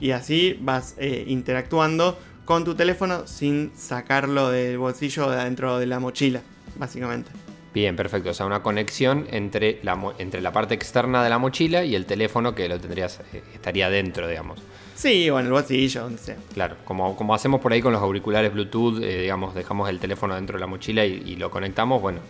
[0.00, 5.78] y así vas eh, interactuando con tu teléfono sin sacarlo del bolsillo o de adentro
[5.78, 6.40] de la mochila
[6.78, 7.30] básicamente.
[7.74, 8.30] Bien, perfecto.
[8.30, 12.06] O sea, una conexión entre la, entre la parte externa de la mochila y el
[12.06, 14.60] teléfono que lo tendrías, eh, estaría dentro, digamos.
[14.94, 16.36] Sí, o en el bolsillo, donde sea.
[16.54, 20.34] Claro, como, como hacemos por ahí con los auriculares Bluetooth, eh, digamos, dejamos el teléfono
[20.34, 22.20] dentro de la mochila y, lo conectamos, bueno,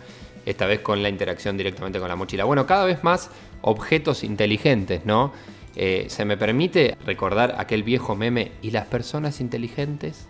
[0.45, 2.43] esta vez con la interacción directamente con la mochila.
[2.43, 5.33] Bueno, cada vez más objetos inteligentes, ¿no?
[5.75, 10.27] Eh, ¿Se me permite recordar aquel viejo meme y las personas inteligentes?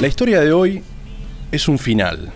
[0.00, 0.82] La historia de hoy
[1.52, 2.32] es un final.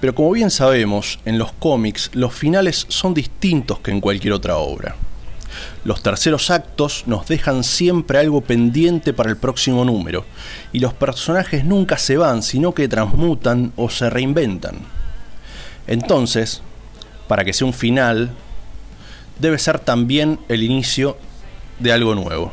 [0.00, 4.56] Pero como bien sabemos, en los cómics los finales son distintos que en cualquier otra
[4.56, 4.96] obra.
[5.84, 10.24] Los terceros actos nos dejan siempre algo pendiente para el próximo número,
[10.72, 14.76] y los personajes nunca se van, sino que transmutan o se reinventan.
[15.86, 16.62] Entonces,
[17.28, 18.30] para que sea un final,
[19.38, 21.18] debe ser también el inicio
[21.80, 22.50] de algo nuevo.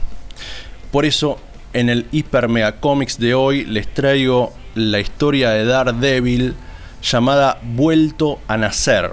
[0.91, 1.39] Por eso
[1.73, 6.55] en el Hyper Mega Comics de hoy les traigo la historia de Daredevil
[7.01, 9.11] llamada Vuelto a Nacer,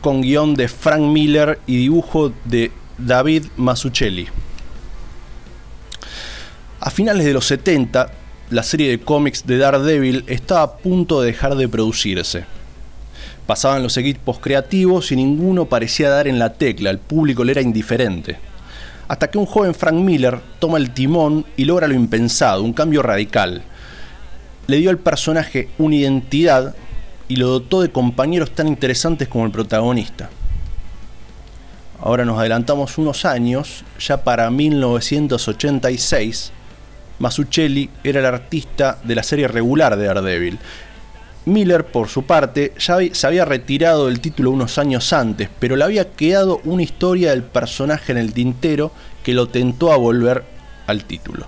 [0.00, 4.28] con guion de Frank Miller y dibujo de David Mazzucchelli.
[6.80, 8.10] A finales de los 70,
[8.50, 12.44] la serie de cómics de Daredevil estaba a punto de dejar de producirse.
[13.46, 17.62] Pasaban los equipos creativos y ninguno parecía dar en la tecla, el público le era
[17.62, 18.38] indiferente
[19.08, 23.02] hasta que un joven Frank Miller toma el timón y logra lo impensado, un cambio
[23.02, 23.62] radical.
[24.66, 26.74] Le dio al personaje una identidad
[27.28, 30.30] y lo dotó de compañeros tan interesantes como el protagonista.
[32.00, 36.52] Ahora nos adelantamos unos años, ya para 1986,
[37.18, 40.58] Masuccelli era el artista de la serie regular de Daredevil,
[41.46, 45.84] Miller, por su parte, ya se había retirado del título unos años antes, pero le
[45.84, 50.44] había quedado una historia del personaje en el tintero que lo tentó a volver
[50.86, 51.46] al título.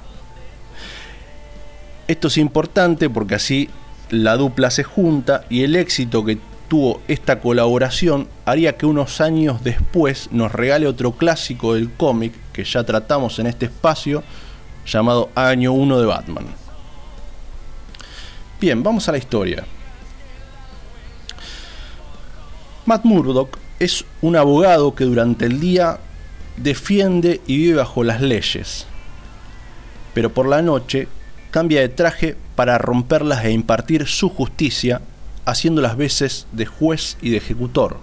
[2.08, 3.70] Esto es importante porque así
[4.10, 9.64] la dupla se junta y el éxito que tuvo esta colaboración haría que unos años
[9.64, 14.22] después nos regale otro clásico del cómic que ya tratamos en este espacio
[14.86, 16.46] llamado Año 1 de Batman.
[18.60, 19.64] Bien, vamos a la historia.
[22.86, 25.98] Matt Murdock es un abogado que durante el día
[26.56, 28.86] defiende y vive bajo las leyes,
[30.14, 31.08] pero por la noche
[31.50, 35.00] cambia de traje para romperlas e impartir su justicia,
[35.44, 37.96] haciendo las veces de juez y de ejecutor.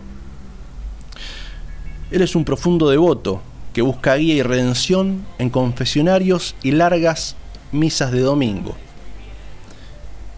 [2.11, 3.41] Él es un profundo devoto
[3.71, 7.37] que busca guía y redención en confesionarios y largas
[7.71, 8.75] misas de domingo,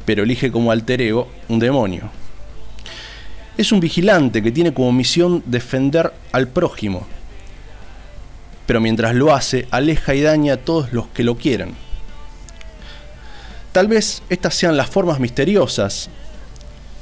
[0.06, 2.12] pero elige como alter ego un demonio.
[3.58, 7.08] Es un vigilante que tiene como misión defender al prójimo,
[8.66, 11.74] pero mientras lo hace, aleja y daña a todos los que lo quieren.
[13.72, 16.10] Tal vez estas sean las formas misteriosas,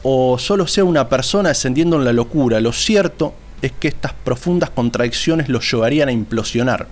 [0.04, 2.60] o solo sea una persona descendiendo en la locura.
[2.60, 6.88] Lo cierto es que estas profundas contradicciones lo llevarían a implosionar.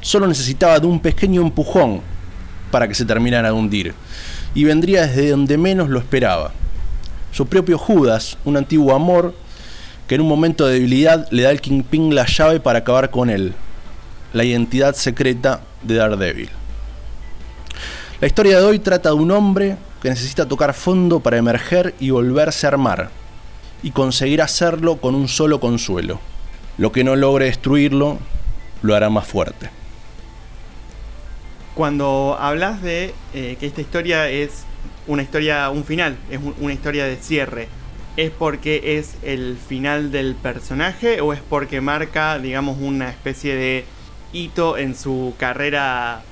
[0.00, 2.00] Solo necesitaba de un pequeño empujón
[2.72, 3.94] para que se terminara de hundir,
[4.56, 6.52] y vendría desde donde menos lo esperaba
[7.34, 9.34] su propio Judas, un antiguo amor,
[10.06, 13.28] que en un momento de debilidad le da al Kingpin la llave para acabar con
[13.28, 13.54] él,
[14.32, 16.48] la identidad secreta de Daredevil.
[18.20, 22.10] La historia de hoy trata de un hombre que necesita tocar fondo para emerger y
[22.10, 23.10] volverse a armar,
[23.82, 26.20] y conseguir hacerlo con un solo consuelo.
[26.78, 28.18] Lo que no logre destruirlo,
[28.82, 29.70] lo hará más fuerte.
[31.74, 34.66] Cuando hablas de eh, que esta historia es
[35.06, 37.68] una historia, un final, es una historia de cierre.
[38.16, 43.84] ¿Es porque es el final del personaje o es porque marca, digamos, una especie de
[44.32, 46.22] hito en su carrera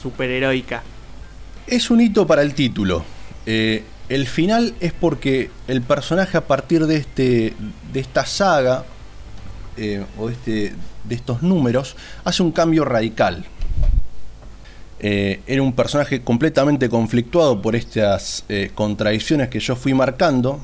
[0.00, 0.82] superheroica?
[1.66, 3.04] Es un hito para el título.
[3.46, 7.54] Eh, el final es porque el personaje a partir de, este,
[7.92, 8.84] de esta saga
[9.76, 13.44] eh, o este, de estos números hace un cambio radical.
[14.98, 20.58] Eh, era un personaje completamente conflictuado por estas eh, contradicciones que yo fui marcando,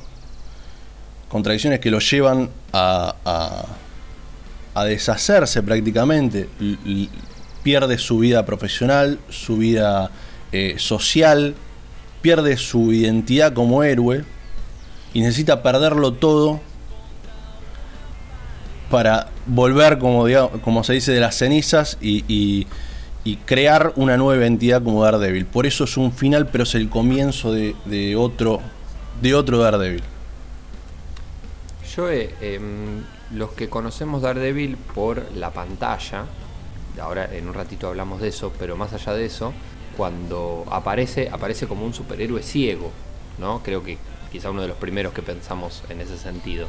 [1.29, 3.67] contradicciones que lo llevan a,
[4.73, 6.49] a, deshacerse prácticamente,
[7.61, 10.09] pierde su vida profesional, su vida
[10.51, 11.53] eh, social,
[12.23, 14.25] pierde su identidad como héroe
[15.13, 16.59] y necesita perderlo todo
[18.89, 20.25] para volver, como,
[20.61, 22.65] como se dice, de las cenizas y
[23.45, 25.45] crear una nueva entidad como Daredevil.
[25.45, 28.59] Por eso es un final, pero es el comienzo de, otro,
[29.21, 30.03] de otro Daredevil.
[31.95, 36.25] Yo, em, los que conocemos Daredevil por la pantalla,
[37.01, 39.53] ahora en un ratito hablamos de eso, pero más allá de eso,
[39.95, 42.91] cuando aparece, aparece como un superhéroe ciego,
[43.39, 43.61] ¿no?
[43.63, 43.97] Creo que
[44.31, 46.67] quizá uno de los primeros que pensamos en ese sentido.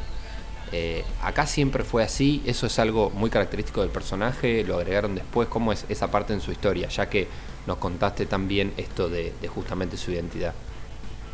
[0.77, 5.47] Eh, acá siempre fue así, eso es algo muy característico del personaje, lo agregaron después,
[5.47, 7.29] cómo es esa parte en su historia, ya que
[7.65, 10.53] nos contaste también esto de, justamente su identidad.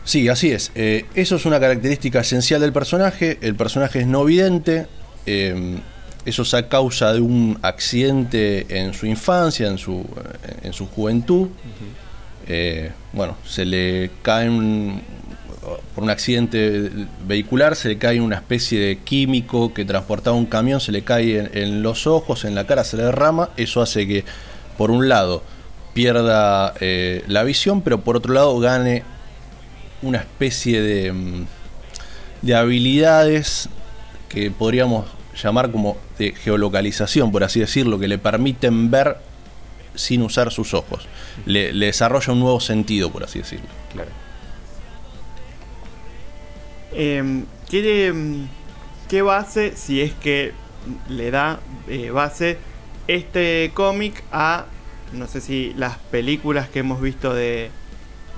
[0.04, 0.72] Sí, así es.
[0.76, 3.40] Eh, eso es una característica esencial del personaje.
[3.42, 4.86] El personaje es no vidente.
[5.26, 5.80] Eh,
[6.24, 10.06] eso es a causa de un accidente en su infancia, en su,
[10.62, 11.48] en su juventud.
[13.14, 15.02] bueno, se le cae un,
[15.96, 16.90] por un accidente
[17.26, 21.50] vehicular, se le cae una especie de químico que transportaba un camión, se le cae
[21.54, 23.50] en, los ojos, en la cara, se le derrama.
[23.58, 24.26] Eso hace que,
[24.78, 25.44] por un lado,
[25.94, 29.04] pierda eh, la visión, pero por otro lado gane
[30.02, 31.46] una especie de, mm,
[32.42, 33.70] de habilidades
[34.30, 35.06] que podríamos
[35.42, 39.18] llamar como de geolocalización, por así decirlo, que le permiten ver
[39.96, 41.08] sin usar sus ojos.
[41.46, 43.68] Le, le desarrolla un nuevo sentido, por así decirlo.
[43.92, 44.10] Claro.
[46.94, 50.54] Eh, ¿qué, base, si es que
[51.08, 52.58] le da eh, base
[53.08, 54.66] este cómic a,
[55.14, 57.70] no sé si las películas que hemos visto de,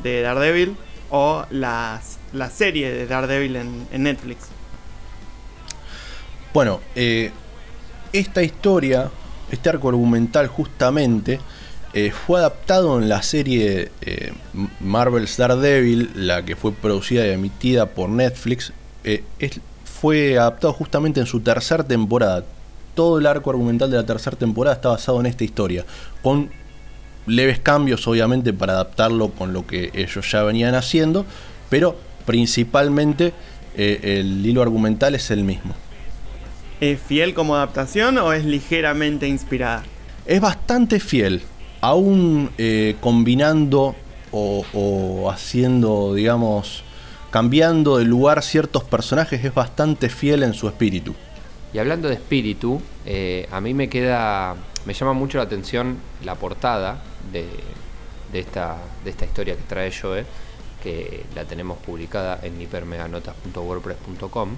[0.04, 0.76] de Daredevil
[1.10, 4.48] o las, la serie de Daredevil en, Netflix?
[6.54, 7.32] Bueno, eh,
[8.12, 9.10] esta historia,
[9.52, 11.40] este arco argumental justamente,
[11.96, 14.34] eh, fue adaptado en la serie eh,
[14.80, 18.74] Marvel's Daredevil, la que fue producida y emitida por Netflix.
[19.04, 19.24] Eh,
[19.86, 22.44] fue adaptado justamente en su tercera temporada.
[22.96, 25.86] Todo el arco argumental de la tercera temporada está basado en esta historia,
[26.24, 26.50] con
[27.28, 31.26] leves cambios obviamente para adaptarlo con lo que ellos ya venían haciendo,
[31.70, 33.34] pero principalmente
[33.76, 35.74] el hilo argumental es el mismo.
[36.82, 39.84] ¿Es fiel como adaptación o es ligeramente inspirada?
[40.26, 41.42] Es bastante fiel
[41.84, 43.94] aún eh, combinando
[44.32, 46.86] o, haciendo, digamos,
[47.30, 51.14] cambiando de lugar ciertos personajes, es bastante fiel en su espíritu.
[51.74, 56.36] Y hablando de espíritu, eh, a mí me queda, me llama mucho la atención la
[56.36, 57.50] portada de,
[58.32, 60.26] esta, de esta historia que trae Joe,
[60.82, 64.50] que la tenemos publicada en hipermeganotas.wordpress.com,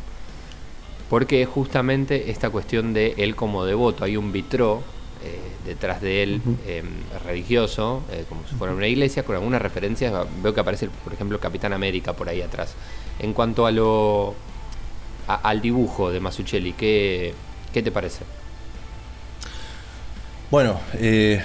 [1.09, 4.83] porque justamente esta cuestión de él como devoto, hay un vitró
[5.23, 6.85] eh, detrás de él em,
[7.25, 10.13] religioso, eh, como si fuera una iglesia, con algunas referencias.
[10.43, 12.75] Veo que aparece, por ejemplo, Capitán América por ahí atrás.
[13.19, 14.35] En cuanto a lo
[15.27, 17.33] al dibujo de Masuchelli, ¿qué,
[17.73, 18.23] qué te parece?
[20.51, 21.43] Bueno, eh,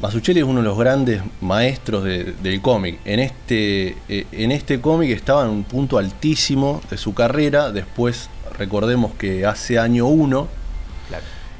[0.00, 3.00] Masuchelli es uno de los grandes maestros del cómic.
[3.04, 7.70] En este, en este cómic estaba en un punto altísimo de su carrera.
[7.70, 10.48] Después, recordemos que hace año 1,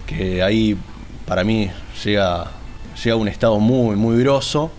[0.07, 0.79] que ahí
[1.31, 1.71] para mí
[2.05, 2.51] llega,
[3.05, 4.73] llega a un estado muy, muy grosso.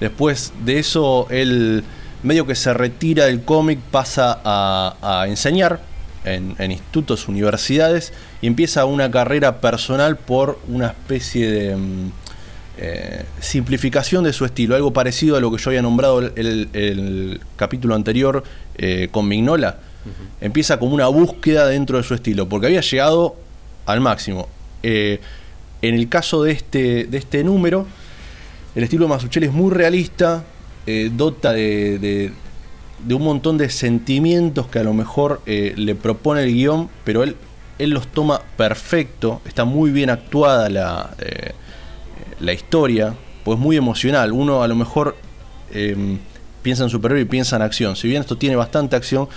[0.00, 1.84] Después de eso, él
[2.24, 5.78] medio que se retira del cómic, pasa a, enseñar
[6.24, 12.12] en, institutos, universidades y empieza una carrera personal por una especie de mm,
[12.78, 17.40] eh, simplificación de su estilo, algo parecido a lo que yo había nombrado el, el,
[17.54, 18.42] capítulo anterior
[18.76, 19.78] eh, con Mignola.
[20.40, 23.36] Empieza como una búsqueda dentro de su estilo, porque había llegado
[23.86, 24.48] al máximo.
[24.82, 25.20] Eh,
[25.82, 27.86] en el caso de este, de este número,
[28.74, 30.44] el estilo de Masuchelli es muy realista,
[30.86, 32.32] eh, dota de,
[33.10, 37.36] un montón de sentimientos que a lo mejor eh, le propone el guion, pero él,
[37.78, 41.50] él los toma perfecto, está muy bien actuada la, eh,
[42.38, 43.14] la historia,
[43.44, 44.32] pues muy emocional.
[44.32, 45.16] Uno a lo mejor
[45.72, 46.18] em,
[46.62, 47.96] piensa en superhéroe y piensa en acción.
[47.96, 49.28] Si bien esto tiene bastante acción,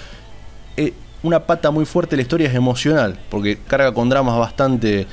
[1.23, 5.07] una pata muy fuerte de la historia es emocional, porque carga con dramas bastante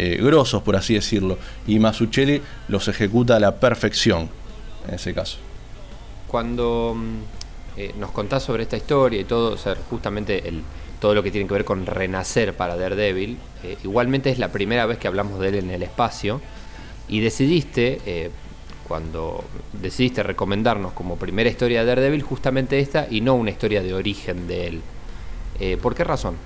[0.00, 1.38] eh, grosos, por así decirlo.
[1.66, 4.28] Y Masuchelli los ejecuta a la perfección
[4.86, 5.38] en ese caso.
[6.28, 10.62] Cuando mm, eh, nos contás sobre esta historia y todo, o sea, justamente el,
[11.00, 14.86] todo lo que tiene que ver con renacer para Daredevil, eh, igualmente es la primera
[14.86, 16.40] vez que hablamos de él en el espacio
[17.08, 18.30] y decidiste,
[18.86, 23.94] cuando decidiste recomendarnos como primera historia de Daredevil, justamente esta y no una historia de
[23.94, 25.78] origen de él.
[25.80, 26.36] ¿Por qué razón?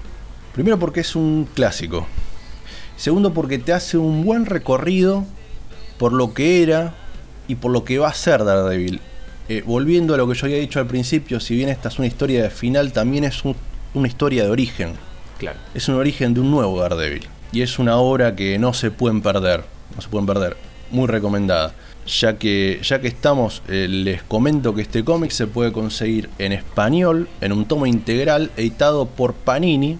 [0.54, 2.06] Primero porque es un clásico.
[2.96, 5.24] Segundo, porque te hace un buen recorrido
[5.98, 6.94] por lo que era
[7.48, 9.00] y por lo que va a ser Daredevil.
[9.48, 12.06] Eh, volviendo a lo que yo había dicho al principio, si bien esta es una
[12.06, 13.42] historia de final, también es
[13.94, 14.94] una historia de origen.
[15.38, 15.58] Claro.
[15.74, 17.26] Es un origen de un nuevo Daredevil.
[17.52, 19.64] Y es una obra que no se pueden perder.
[19.94, 20.56] No se pueden perder.
[20.90, 21.74] Muy recomendada.
[22.06, 26.52] Ya que, ya que estamos, eh, les comento que este cómic se puede conseguir en
[26.52, 29.98] español, en un tomo integral, editado por Panini,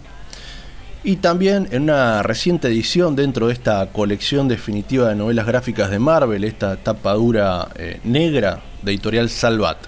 [1.05, 5.99] Y también en una reciente edición dentro de esta colección definitiva de novelas gráficas de
[5.99, 9.79] Marvel, esta tapadura eh, negra de editorial Salvat.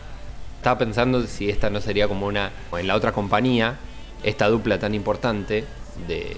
[0.57, 2.51] Estaba pensando si esta no sería como una.
[2.77, 3.77] En la otra compañía,
[4.25, 5.65] esta dupla tan importante
[6.09, 6.37] de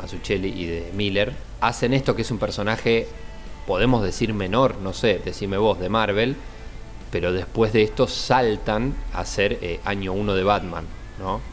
[0.00, 3.06] Masuchelli y de Miller, hacen esto que es un personaje,
[3.68, 6.34] podemos decir menor, no sé, decime vos, de Marvel,
[7.12, 11.01] pero después de esto saltan a ser eh, año 1 de Batman.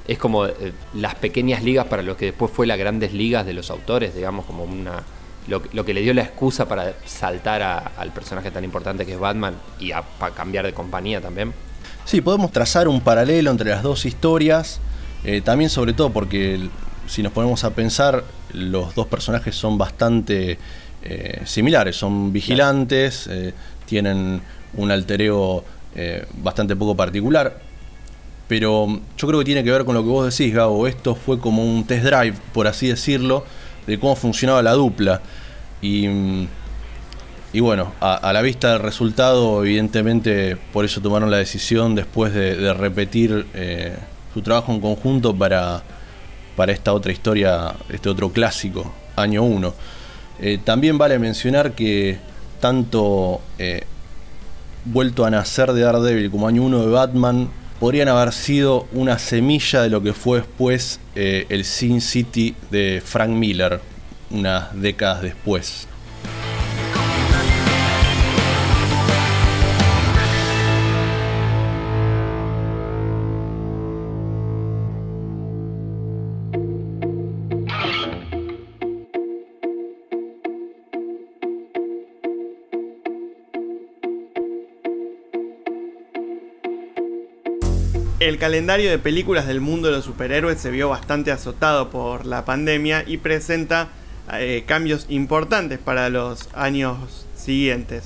[0.08, 3.54] Es como eh, las pequeñas ligas para lo que después fue las grandes ligas de
[3.54, 5.04] los autores, digamos, como una
[5.48, 7.64] lo, que le dio la excusa para saltar
[7.98, 10.04] al personaje tan importante que es Batman y a,
[10.36, 11.54] cambiar de compañía también.
[12.06, 14.80] Sí, podemos trazar un paralelo entre las dos historias,
[15.24, 16.70] eh, también sobre todo porque
[17.08, 20.60] si nos ponemos a pensar, los dos personajes son bastante
[21.04, 23.28] eh, similares, son vigilantes,
[23.88, 24.42] tienen
[24.76, 25.64] un alter ego
[25.96, 27.60] eh, bastante poco particular,
[28.50, 31.40] pero yo creo que tiene que ver con lo que vos decís, Gabo, esto fue
[31.40, 33.46] como un test drive, por así decirlo,
[33.86, 35.22] de cómo funcionaba la dupla.
[35.84, 36.48] Y, mm,
[37.54, 42.74] y bueno, a, la vista del resultado, evidentemente por eso tomaron la decisión después de,
[42.74, 43.96] repetir eh,
[44.34, 45.84] su trabajo en conjunto para,
[46.56, 49.74] para esta otra historia, este otro clásico, año 1.
[50.64, 52.18] también vale mencionar que
[52.60, 53.84] tanto eh,
[54.86, 59.82] Vuelto a nacer de Daredevil como año 1 de Batman podrían haber sido una semilla
[59.82, 63.82] de lo que fue después eh, el Sin City de Frank Miller,
[64.30, 65.89] unas décadas después.
[88.30, 92.46] El calendario de películas del mundo de los superhéroes se vio bastante azotado por la
[92.46, 93.90] pandemia y presenta
[94.32, 98.04] eh, cambios importantes para los años siguientes.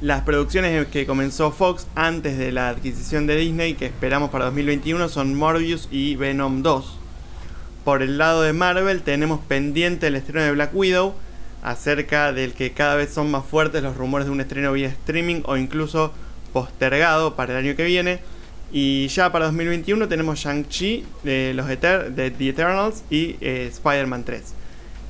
[0.00, 5.08] Las producciones que comenzó Fox antes de la adquisición de Disney que esperamos para 2021
[5.08, 6.96] son Morbius y Venom 2.
[7.82, 11.14] Por el lado de Marvel tenemos pendiente el estreno de Black Widow,
[11.64, 15.42] acerca del que cada vez son más fuertes los rumores de un estreno vía streaming
[15.46, 16.12] o incluso
[16.52, 18.20] postergado para el año que viene.
[18.72, 24.54] Y ya para 2021 tenemos Shang-Chi Eter de The Eternals y eh, Spider-Man 3.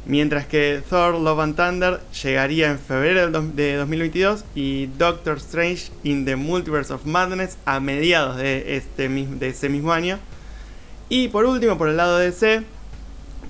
[0.07, 6.25] Mientras que Thor Love and Thunder llegaría en febrero de 2022 y Doctor Strange in
[6.25, 10.19] the Multiverse of Madness a mediados de, este, de ese mismo año.
[11.11, 12.63] Y por último, por el lado de DC,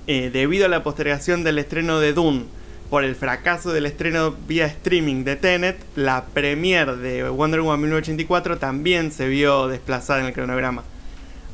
[0.08, 2.46] eh, debido a la postergación del estreno de Dune
[2.90, 8.58] por el fracaso del estreno vía streaming de Tenet, la premiere de Wonder Woman 1984
[8.58, 10.82] también se vio desplazada en el cronograma.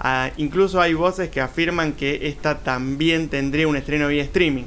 [0.00, 4.64] Ah, incluso hay voces que afirman que esta también tendría un estreno vía streaming.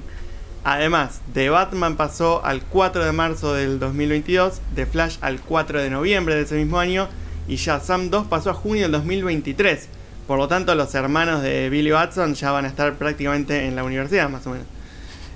[0.63, 5.89] Además, The Batman pasó al 4 de marzo del 2022, The Flash al 4 de
[5.89, 7.09] noviembre de ese mismo año
[7.47, 9.87] y Shazam 2 pasó a junio del 2023.
[10.27, 13.83] Por lo tanto, los hermanos de Billy Batson ya van a estar prácticamente en la
[13.83, 14.67] universidad, más o menos.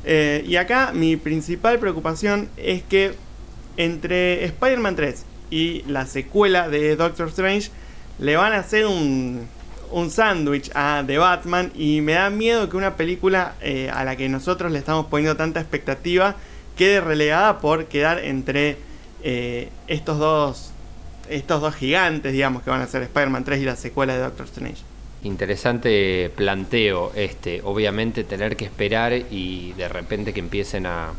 [0.05, 3.13] Eh, y acá mi principal preocupación es que
[3.77, 7.69] entre Spider-Man 3 y la secuela de Doctor Strange
[8.19, 9.47] le van a hacer un,
[9.91, 14.15] un sándwich a The Batman y me da miedo que una película eh, a la
[14.15, 16.35] que nosotros le estamos poniendo tanta expectativa
[16.75, 18.77] quede relegada por quedar entre
[19.23, 20.71] eh, estos dos
[21.29, 24.45] estos dos gigantes, digamos, que van a ser Spider-Man 3 y la secuela de Doctor
[24.45, 24.83] Strange.
[25.23, 31.13] Interesante planteo este, obviamente tener que esperar y de repente que empiecen a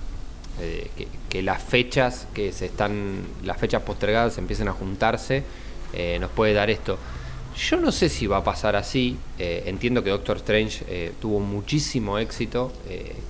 [0.61, 0.91] eh,
[1.29, 5.43] que, las fechas que se están las fechas postergadas empiecen a juntarse
[5.95, 6.99] eh, nos puede dar esto.
[7.57, 9.17] Yo no sé si va a pasar así.
[9.39, 12.73] Eh, entiendo que Doctor Strange tuvo muchísimo éxito,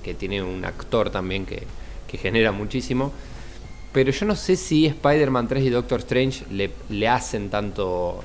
[0.03, 1.63] que tiene un actor también que,
[2.07, 3.13] que, genera muchísimo.
[3.93, 8.23] Pero yo no sé si Spider-Man 3 y Doctor Strange le, le hacen tanto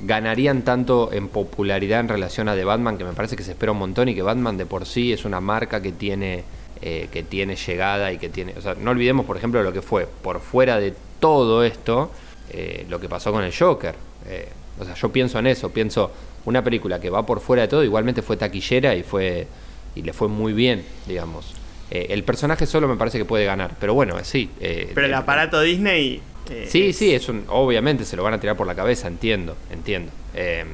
[0.00, 3.72] ganarían tanto en popularidad en relación a The Batman que me parece que se espera
[3.72, 6.44] un montón y que Batman de por sí es una marca que tiene
[6.82, 9.80] eh, que tiene llegada y que tiene, o sea, no olvidemos por ejemplo lo que
[9.80, 12.10] fue por fuera de todo esto
[12.50, 13.94] eh, lo que pasó con el Joker.
[14.26, 16.10] Eh, o sea, yo pienso en eso, pienso
[16.44, 19.46] una película que va por fuera de todo, igualmente fue taquillera y fue
[19.94, 21.54] y le fue muy bien, digamos.
[21.90, 24.50] Eh, el personaje solo me parece que puede ganar, pero bueno, sí.
[24.60, 26.20] eh, pero el aparato Disney
[26.50, 29.56] eh, sí, sí, es un, obviamente se lo van a tirar por la cabeza, entiendo,
[29.70, 30.12] entiendo.
[30.34, 30.64] Eh,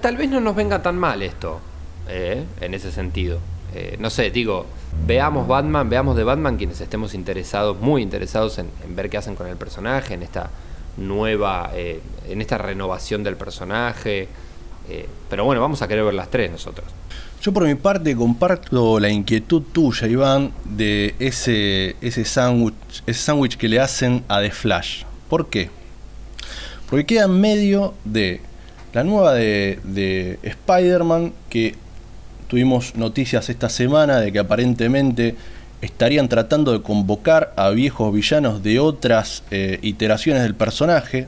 [0.00, 1.60] tal vez no nos venga tan mal esto,
[2.08, 3.38] eh, en ese sentido.
[3.74, 4.66] Eh, no sé, digo,
[5.06, 9.34] veamos Batman, veamos de Batman quienes estemos interesados, muy interesados en, en ver qué hacen
[9.34, 10.50] con el personaje, en esta
[10.96, 14.28] nueva, eh, en esta renovación del personaje.
[14.88, 16.86] Eh, pero bueno, vamos a querer ver las tres nosotros.
[17.42, 22.74] Yo por mi parte comparto la inquietud tuya, Iván, de ese, ese sándwich
[23.04, 25.02] ese que le hacen a The Flash.
[25.28, 25.68] ¿Por qué?
[26.88, 28.40] Porque queda en medio de
[28.92, 31.74] la nueva de, de Spider-Man, que
[32.46, 35.34] tuvimos noticias esta semana de que aparentemente
[35.80, 41.26] estarían tratando de convocar a viejos villanos de otras eh, iteraciones del personaje.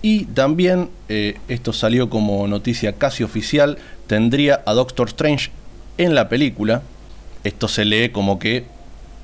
[0.00, 3.76] Y también, eh, esto salió como noticia casi oficial,
[4.12, 5.50] tendría a Doctor Strange
[5.96, 6.82] en la película.
[7.44, 8.66] Esto se lee como que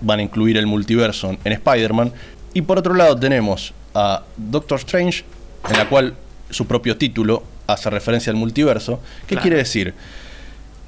[0.00, 2.10] van a incluir el multiverso en Spider-Man.
[2.54, 5.24] Y por otro lado tenemos a Doctor Strange,
[5.68, 6.14] en la cual
[6.48, 8.98] su propio título hace referencia al multiverso.
[9.26, 9.42] ¿Qué Claro.
[9.42, 9.92] quiere decir?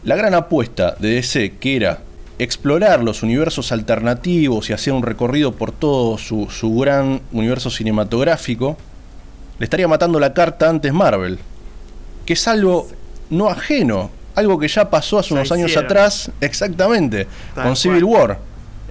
[0.04, 1.98] La gran apuesta de DC, que era
[2.38, 8.78] explorar los universos alternativos y hacer un recorrido por todo su, su gran universo cinematográfico,
[9.58, 11.38] le estaría matando la carta antes Marvel.
[12.24, 12.88] Que es algo
[13.30, 18.04] no ajeno, algo que ya pasó hace Ya unos años atrás, exactamente, Tal con Civil
[18.04, 18.28] cual.
[18.30, 18.38] War.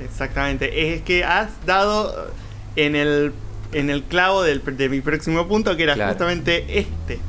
[0.03, 0.93] Exactamente.
[0.95, 2.31] Es que has dado
[2.75, 3.31] en el,
[3.73, 6.11] en el clavo del- de mi próximo punto, que era Claro.
[6.11, 7.19] justamente este,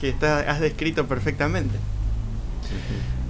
[0.00, 1.76] que está, has descrito perfectamente.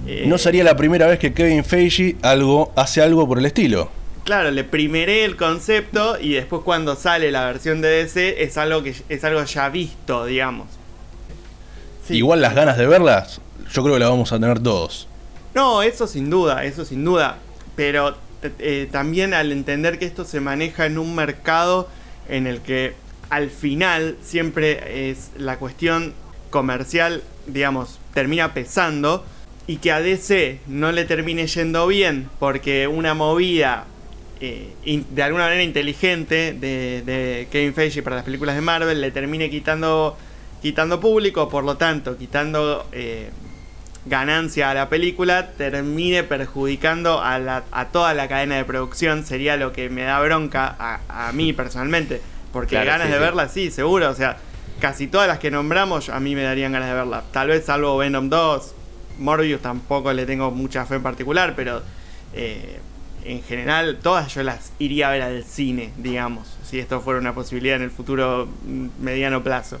[0.07, 3.89] Eh, No sería la primera vez que Kevin Feige algo, hace algo por el estilo.
[4.23, 8.81] Claro, le primeré el concepto y después cuando sale la versión de DC es algo
[8.81, 10.67] que es algo ya visto, digamos.
[12.07, 12.15] Sí.
[12.17, 13.41] Igual las ganas de verlas,
[13.71, 15.07] yo creo que las vamos a tener todos.
[15.53, 17.37] No, eso sin duda, eso sin duda.
[17.75, 18.15] Pero
[18.59, 21.87] eh, también al entender que esto se maneja en un mercado
[22.29, 22.93] en el que
[23.29, 26.13] al final siempre es la cuestión
[26.51, 29.25] comercial, digamos, termina pesando
[29.67, 33.85] y que a DC no le termine yendo bien porque una movida
[34.41, 39.01] eh, in- de alguna manera inteligente de, de Kevin Feige para las películas de Marvel
[39.01, 40.17] le termine quitando
[40.61, 43.29] quitando público, por lo tanto, quitando eh,
[44.05, 49.57] ganancia a la película, termine perjudicando a, la- a toda la cadena de producción, sería
[49.57, 52.21] lo que me da bronca a, a mí personalmente.
[52.53, 53.23] Porque Claro, ganas sí, de sí.
[53.23, 54.09] verla, sí, seguro.
[54.09, 54.37] O sea,
[54.79, 57.23] casi todas las que nombramos a mí me darían ganas de verla.
[57.31, 58.73] Tal vez salvo Venom 2,
[59.19, 61.81] Morbius tampoco le tengo mucha fe en particular, pero
[62.33, 62.79] eh,
[63.23, 67.33] en general todas yo las iría a ver al cine, digamos, si esto fuera una
[67.33, 69.79] posibilidad en el futuro mm, mediano plazo.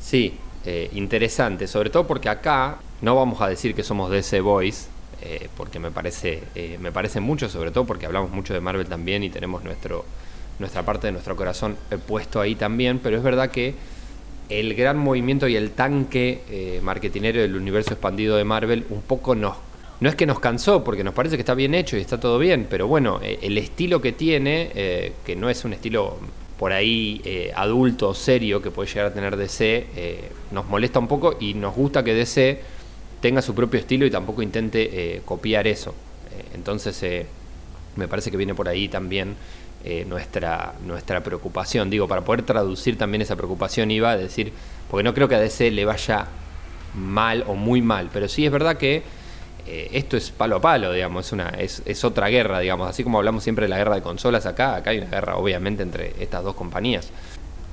[0.00, 0.34] Sí,
[0.64, 4.88] eh, interesante, sobre todo porque acá no vamos a decir que somos DC Boys,
[5.22, 8.86] eh, porque me parece, eh, me parece mucho, sobre todo porque hablamos mucho de Marvel
[8.86, 10.04] también y tenemos nuestro,
[10.58, 13.74] nuestra parte de nuestro corazón eh, puesto ahí también, pero es verdad que
[14.48, 19.34] el gran movimiento y el tanque eh, marketinero del universo expandido de Marvel un poco
[19.34, 19.56] nos...
[19.98, 22.38] No es que nos cansó, porque nos parece que está bien hecho y está todo
[22.38, 26.18] bien, pero bueno, el estilo que tiene, que no es un estilo
[26.58, 31.08] por ahí eh, adulto, serio, que puede llegar a tener DC, eh, nos molesta un
[31.08, 32.60] poco y nos gusta que DC
[33.20, 35.90] tenga su propio estilo y tampoco intente eh, copiar eso.
[36.30, 37.26] Eh, entonces, eh,
[37.96, 39.36] me parece que viene por ahí también
[40.08, 41.90] nuestra, nuestra preocupación.
[41.90, 44.52] Digo, para poder traducir también esa preocupación iba a decir,
[44.90, 46.26] porque no creo que a DC le vaya
[46.96, 49.04] mal o muy mal, pero sí es verdad que
[49.66, 53.02] eh, esto es palo a palo, digamos, es, una, es, es otra guerra, digamos, así
[53.02, 56.14] como hablamos siempre de la guerra de consolas acá, acá hay una guerra obviamente entre
[56.20, 57.08] estas dos compañías.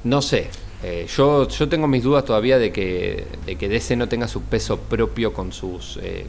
[0.03, 0.49] No sé,
[0.83, 4.41] eh, yo, yo tengo mis dudas todavía de que, de que DC no tenga su
[4.41, 6.27] peso propio con, sus, eh,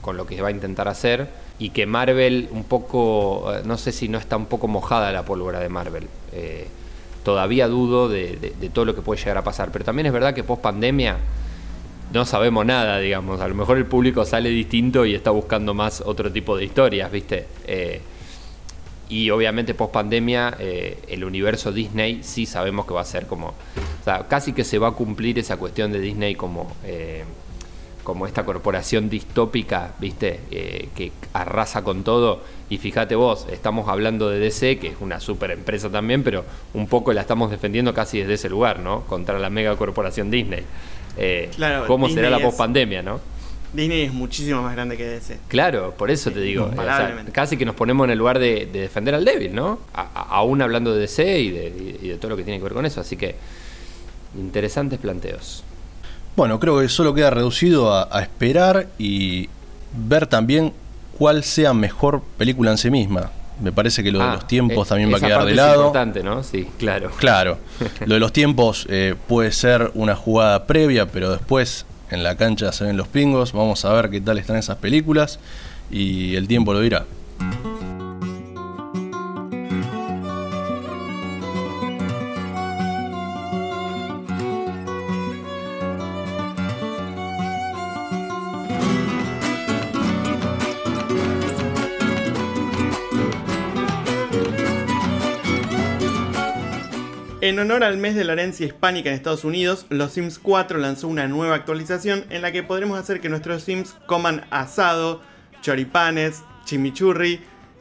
[0.00, 4.08] con, lo que va a intentar hacer y que Marvel un poco, no sé si
[4.08, 6.06] no está un poco mojada la pólvora de Marvel.
[7.24, 10.32] Todavía dudo de- de todo lo que puede llegar a pasar, pero también es verdad
[10.32, 11.16] que post pandemia
[12.16, 13.42] no sabemos nada, digamos.
[13.42, 17.12] A lo mejor el público sale distinto y está buscando más otro tipo de historias,
[17.12, 17.46] ¿viste?
[17.66, 18.00] Eh,
[19.10, 23.48] y obviamente post pandemia el universo Disney sí sabemos que va a ser como...
[23.48, 26.74] O sea, casi que se va a cumplir esa cuestión de Disney como...
[26.84, 27.24] eh,
[28.06, 30.38] como esta corporación distópica, ¿viste?
[30.52, 32.40] Eh, que arrasa con todo.
[32.70, 36.86] Y fíjate vos, estamos hablando de DC, que es una super empresa también, pero un
[36.86, 39.00] poco la estamos defendiendo casi desde ese lugar, ¿no?
[39.06, 40.62] Contra la mega corporación Disney.
[41.16, 43.20] Eh, Claro, ¿Cómo será la Disney es- post pandemia, no?
[43.72, 45.38] Disney es muchísimo más grande que DC.
[45.48, 46.62] Claro, por eso te digo.
[46.62, 47.32] o sea, incomparablemente.
[47.32, 49.80] casi que nos ponemos en el lugar de, de defender al débil, ¿no?
[49.92, 52.64] A- a- aún hablando de DC y de, y de todo lo que tiene que
[52.64, 53.00] ver con eso.
[53.00, 53.34] Así que,
[54.38, 55.62] interesantes planteos.
[56.36, 59.48] Bueno, creo que solo queda reducido a, a esperar y
[59.96, 60.72] ver también
[61.18, 63.30] cuál sea mejor película en sí misma.
[63.60, 65.56] Me parece que lo de Ah, los tiempos eh, también va a quedar de es
[65.56, 65.80] lado.
[65.86, 66.42] importante, ¿no?
[66.42, 67.10] Sí, claro.
[67.18, 67.58] Claro,
[68.06, 72.70] lo de los tiempos eh, puede ser una jugada previa, pero después en la cancha
[72.72, 73.52] se ven los pingos.
[73.52, 75.38] Vamos a ver qué tal están esas películas
[75.90, 77.04] y el tiempo lo dirá.
[97.46, 101.06] En honor al mes de la herencia hispánica en Estados Unidos, los Sims 4 lanzó
[101.06, 105.22] una nueva actualización en la que podremos hacer que nuestros Sims coman asado,
[105.62, 107.38] choripanes, chimichurri,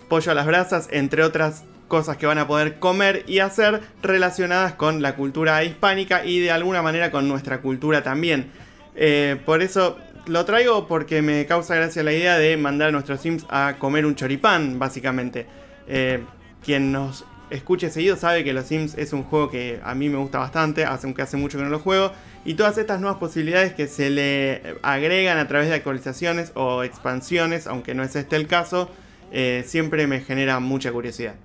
[0.07, 4.76] pollo a las brasas, entre otras cosas que van a poder comer y hacer relacionadas
[4.76, 8.51] con la cultura hispánica y de alguna manera con nuestra cultura también.
[8.95, 9.97] Eh, por eso
[10.28, 14.05] lo traigo porque me causa gracia la idea de mandar a nuestros Sims a comer
[14.05, 15.47] un choripán, básicamente.
[15.88, 16.24] Eh,
[16.63, 20.17] quien nos escuche seguido sabe que los Sims es un juego que a mí me
[20.17, 22.11] gusta bastante, aunque hace mucho que no lo juego.
[22.43, 27.67] Y todas estas nuevas posibilidades que se le agregan a través de actualizaciones o expansiones,
[27.67, 28.89] aunque no es este el caso,
[29.31, 31.35] eh, siempre me genera mucha curiosidad.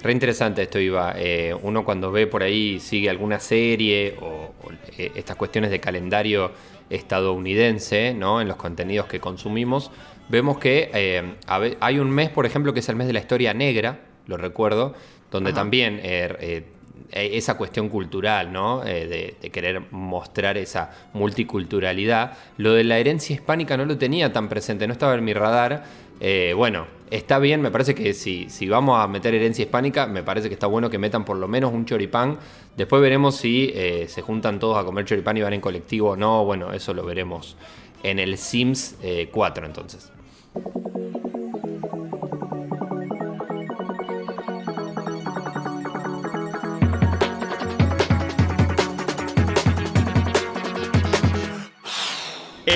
[0.00, 1.14] Re interesante esto, Iba.
[1.16, 4.54] Eh, uno cuando ve por ahí, sigue alguna serie o,
[4.96, 6.52] eh, estas cuestiones de calendario
[6.88, 8.40] estadounidense, ¿no?
[8.40, 9.90] En los contenidos que consumimos,
[10.28, 11.36] vemos que
[11.80, 14.94] hay un mes, por ejemplo, que es el mes de la historia negra, lo recuerdo,
[15.30, 16.00] donde también
[17.12, 18.80] esa cuestión cultural, ¿no?
[18.80, 22.32] de, querer mostrar esa multiculturalidad.
[22.56, 25.84] Lo de la herencia hispánica no lo tenía tan presente, no estaba en mi radar.
[26.56, 30.48] bueno, está bien, me parece que si, si vamos a meter herencia hispánica, me parece
[30.48, 32.38] que está bueno que metan por lo menos un choripán.
[32.76, 36.16] Después veremos si eh, se juntan todos a comer choripán y van en colectivo o
[36.16, 36.44] no.
[36.44, 37.56] Bueno, eso lo veremos
[38.02, 38.96] en el Sims
[39.32, 40.12] 4 eh, entonces.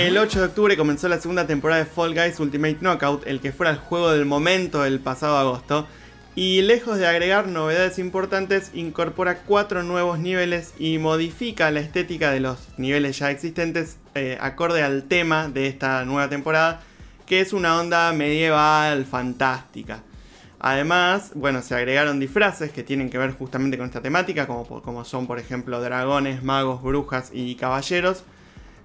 [0.02, 3.52] El 8 de octubre comenzó la segunda temporada de Fall Guys Ultimate Knockout, el que
[3.52, 5.86] fuera el juego del momento el pasado agosto.
[6.34, 12.40] Y lejos de agregar novedades importantes, incorpora cuatro nuevos niveles y modifica la estética de
[12.40, 16.80] los niveles ya existentes eh, acorde al tema de esta nueva temporada,
[17.24, 20.02] que es una onda medieval fantástica.
[20.58, 25.04] Además, bueno, se agregaron disfraces que tienen que ver justamente con esta temática, como, como
[25.04, 28.24] son por ejemplo dragones, magos, brujas y caballeros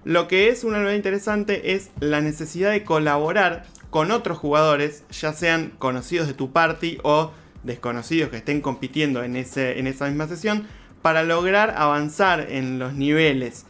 [0.08, 5.34] lo que es una novedad interesante es la necesidad de colaborar con otros jugadores, ya
[5.34, 7.34] sean conocidos de tu party o
[7.64, 10.66] desconocidos que estén compitiendo en, esa misma sesión,
[11.02, 13.66] para lograr avanzar en los niveles.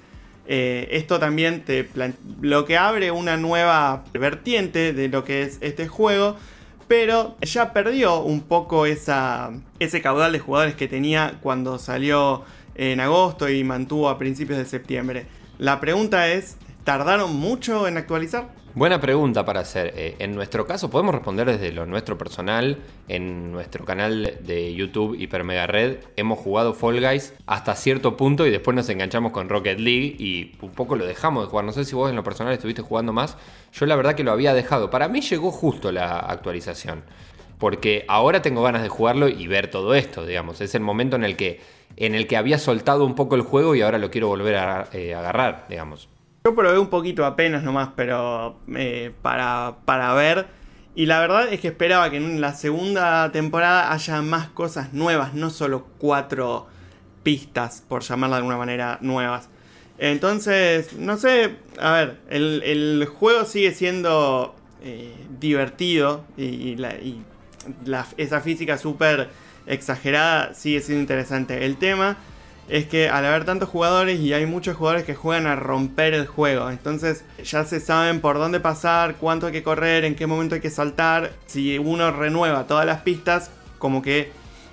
[0.45, 1.89] Eh, esto también te
[2.41, 6.37] lo que abre una nueva vertiente de lo que es este juego,
[6.87, 12.43] pero ya perdió un poco ese caudal de jugadores que tenía cuando salió
[12.75, 15.25] en agosto y mantuvo a principios de septiembre.
[15.59, 18.49] La pregunta es, ¿tardaron mucho en actualizar?
[18.75, 19.91] Buena pregunta para hacer.
[19.95, 22.77] Eh, en nuestro caso podemos responder desde lo nuestro personal.
[23.07, 28.45] En nuestro canal de YouTube Hiper Mega Red hemos jugado Fall Guys hasta cierto punto
[28.45, 31.65] y después nos enganchamos con Rocket League y un poco lo dejamos de jugar.
[31.65, 33.35] No sé si vos en lo personal estuviste jugando más.
[33.73, 34.91] Yo la verdad que lo había dejado.
[34.91, 37.03] Para mí llegó justo la actualización.
[37.57, 40.61] Porque ahora tengo ganas de jugarlo y ver todo esto, digamos.
[40.61, 41.59] Es el momento en el que
[41.95, 44.87] en el que había soltado un poco el juego y ahora lo quiero volver a
[44.93, 46.07] eh, agarrar, digamos.
[46.45, 50.47] Yo probé un poquito apenas nomás, pero eh, para, para ver.
[50.95, 55.33] Y la verdad es que esperaba que en la segunda temporada haya más cosas nuevas,
[55.33, 56.67] no solo cuatro
[57.23, 59.49] pistas, por llamarla de alguna manera, nuevas.
[59.99, 66.75] Entonces, no sé, a ver, el, juego sigue siendo eh, divertido y,
[68.17, 69.29] esa física súper
[69.67, 71.65] exagerada sigue siendo interesante.
[71.65, 72.17] El tema
[72.69, 76.27] es que al haber tantos jugadores y hay muchos jugadores que juegan a romper el
[76.27, 80.55] juego, entonces ya se saben por dónde pasar, cuánto hay que correr, en qué momento
[80.55, 81.31] hay que saltar.
[81.45, 84.31] Si uno renueva todas las pistas, como que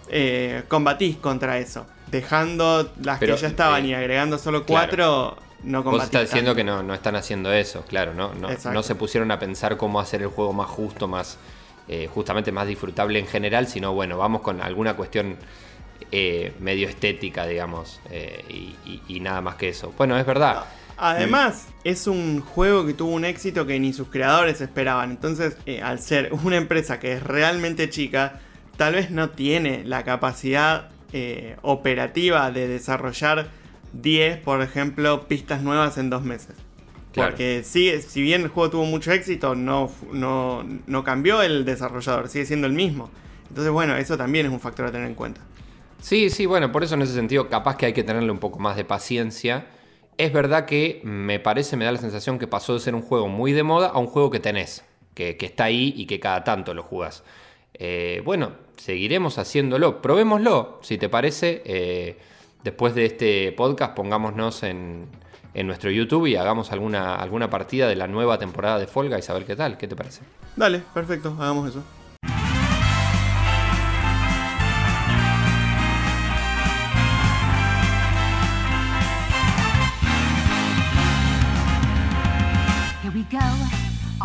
[0.09, 1.87] eh, combatís contra eso.
[2.11, 5.99] Dejando las que ya estaban eh, y agregando solo cuatro, no combatís.
[5.99, 8.35] Vos estás diciendo que no, no, están haciendo eso, claro, ¿no?
[8.35, 11.39] No, no se pusieron a pensar cómo hacer el juego más justo, más
[11.87, 15.37] eh, justamente más disfrutable en general, sino bueno, vamos con alguna cuestión
[16.11, 18.75] eh, medio estética, digamos, eh,
[19.09, 19.93] y, nada más que eso.
[19.97, 20.65] Bueno, es verdad.
[20.97, 25.11] Además, es un juego que tuvo un éxito que ni sus creadores esperaban.
[25.11, 28.41] Entonces, al ser una empresa que es realmente chica,
[28.77, 30.91] tal vez no tiene la capacidad
[31.63, 33.49] operativa de desarrollar
[33.93, 36.64] 10, por ejemplo, pistas nuevas en dos meses.
[37.15, 42.29] Porque sigue, si bien el juego tuvo mucho éxito, no, no, no cambió el desarrollador,
[42.29, 43.11] sigue siendo el mismo.
[43.49, 45.41] Entonces, bueno, eso también es un factor a tener en cuenta.
[46.01, 48.59] Sí, sí, bueno, por eso en ese sentido capaz que hay que tenerle un poco
[48.59, 49.67] más de paciencia.
[50.19, 53.29] Es verdad que me parece, me da la sensación que pasó de ser un juego
[53.29, 54.85] muy de moda a un juego que tenés,
[55.15, 57.25] que, está ahí y que cada tanto lo jugás.
[57.75, 61.63] Eh, bueno, seguiremos haciéndolo, probémoslo, si te parece.
[61.65, 62.19] Eh,
[62.63, 65.07] después de este podcast pongámonos en,
[65.55, 69.23] en nuestro YouTube y hagamos alguna, alguna partida de la nueva temporada de Folga y
[69.23, 69.79] saber qué tal.
[69.79, 70.23] ¿Qué te parece?
[70.57, 71.83] Dale, perfecto, hagamos eso.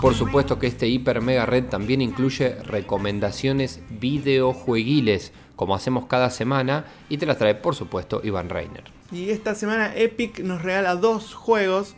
[0.02, 6.86] Por supuesto que este hiper mega red también incluye recomendaciones videojueguiles, como hacemos cada semana,
[7.10, 8.99] y te las trae por supuesto Iván Reiner.
[9.12, 11.95] Y esta semana Epic nos regala dos juegos.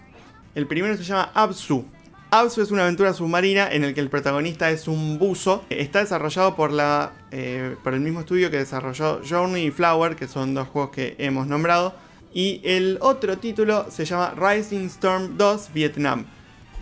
[0.55, 1.85] El primero se llama Absu.
[2.29, 5.65] Absu es una aventura submarina en el que el protagonista es un buzo.
[5.69, 10.29] Está desarrollado por, la, eh, por el mismo estudio que desarrolló Journey y Flower, que
[10.29, 11.93] son dos juegos que hemos nombrado.
[12.33, 16.25] Y el otro título se llama Rising Storm 2 Vietnam.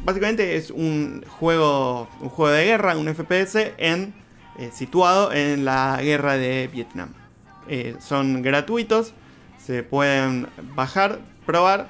[0.05, 4.13] Básicamente es un juego, un juego de guerra, un FPS en,
[4.59, 7.09] eh, situado en la guerra de Vietnam.
[7.67, 9.13] Eh, son gratuitos,
[9.69, 11.89] se pueden bajar, probar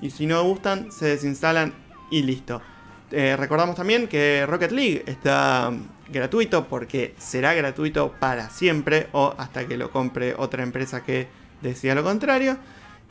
[0.00, 1.74] y si no gustan se desinstalan
[2.10, 2.62] y listo.
[3.10, 5.70] Eh, recordamos también que Rocket League está
[6.10, 11.28] gratuito porque será gratuito para siempre o hasta que lo compre otra empresa que
[11.60, 12.56] decida lo contrario.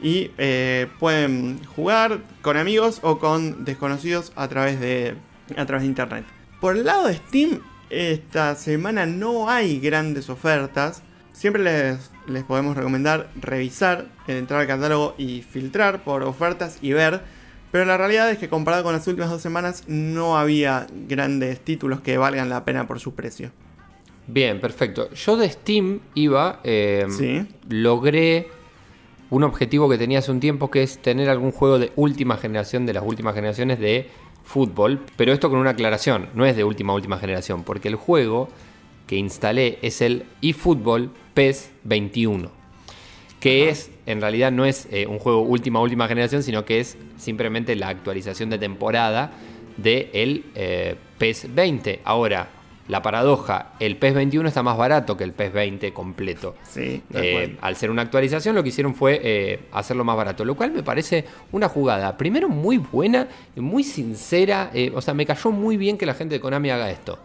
[0.02, 5.18] Y eh, pueden jugar con amigos o con desconocidos a través, de,
[5.56, 6.26] a través de internet.
[6.60, 11.04] Por el lado de Steam, esta semana no hay grandes ofertas.
[11.32, 17.22] Siempre les, les podemos recomendar revisar, entrar al catálogo y filtrar por ofertas y ver.
[17.72, 22.02] Pero la realidad es que comparado con las últimas dos semanas no había grandes títulos
[22.02, 23.52] que valgan la pena por su precio.
[24.28, 25.12] Bien, perfecto.
[25.14, 27.46] Yo de Steam iba, eh, Sí.
[27.68, 28.48] logré
[29.30, 32.86] un objetivo que tenía hace un tiempo, que es tener algún juego de última generación,
[32.88, 34.10] de las últimas generaciones de
[34.44, 35.02] fútbol.
[35.18, 38.50] Pero esto con una aclaración, no es de última, última generación, porque el juego
[39.06, 42.52] que instalé es el eFootball PES 21.
[43.40, 46.98] Que es, en realidad no es eh, un juego última, última generación, sino que es
[47.16, 49.32] simplemente la actualización de temporada
[49.78, 52.02] del de eh, PES 20.
[52.04, 52.50] Ahora,
[52.90, 56.56] la paradoja, el PES 21 está más barato que el PES 20 completo.
[56.64, 60.56] Sí, Eh, al ser una actualización, lo que hicieron fue eh, hacerlo más barato, lo
[60.56, 65.52] cual me parece una jugada, primero muy buena, muy sincera, eh, o sea, me cayó
[65.52, 67.20] muy bien que la gente de Konami haga esto,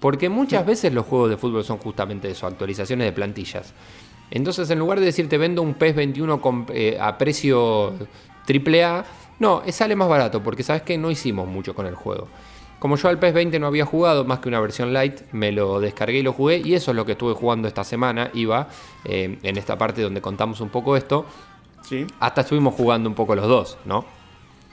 [0.00, 3.72] porque muchas veces los juegos de fútbol son justamente eso, actualizaciones de plantillas.
[4.30, 7.94] Entonces, en lugar de decir te vendo un PES 21 con, eh, a precio
[8.46, 9.04] AAA,
[9.38, 12.28] no, eh, sale más barato, porque sabes que no hicimos mucho con el juego.
[12.78, 15.80] Como yo al PES 20 no había jugado más que una versión light, me lo
[15.80, 16.58] descargué y lo jugué.
[16.58, 18.30] Y eso es lo que estuve jugando esta semana.
[18.34, 18.68] Iba
[19.04, 21.26] eh, en esta parte donde contamos un poco esto.
[21.82, 24.04] Sí, Hasta estuvimos jugando un poco los dos, ¿no?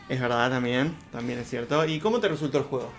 [0.08, 1.86] es verdad también, también es cierto.
[1.86, 2.90] ¿Y cómo te resultó el juego?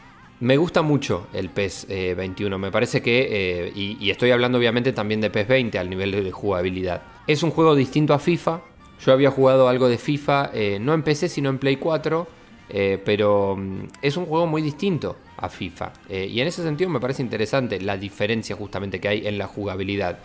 [0.41, 2.59] Me gusta mucho el PES eh, 21.
[2.59, 6.31] Me parece que, eh, y, estoy hablando obviamente también de PES 20 al nivel de
[6.31, 7.03] jugabilidad.
[7.27, 8.61] Es un juego distinto a FIFA.
[9.05, 12.27] Yo había jugado algo de FIFA, eh, no en PC, sino en Play 4.
[12.69, 15.93] eh, pero mm, es un juego muy distinto a FIFA.
[16.09, 19.47] Eh, y en ese sentido me parece interesante la diferencia justamente que hay en la
[19.47, 20.19] jugabilidad.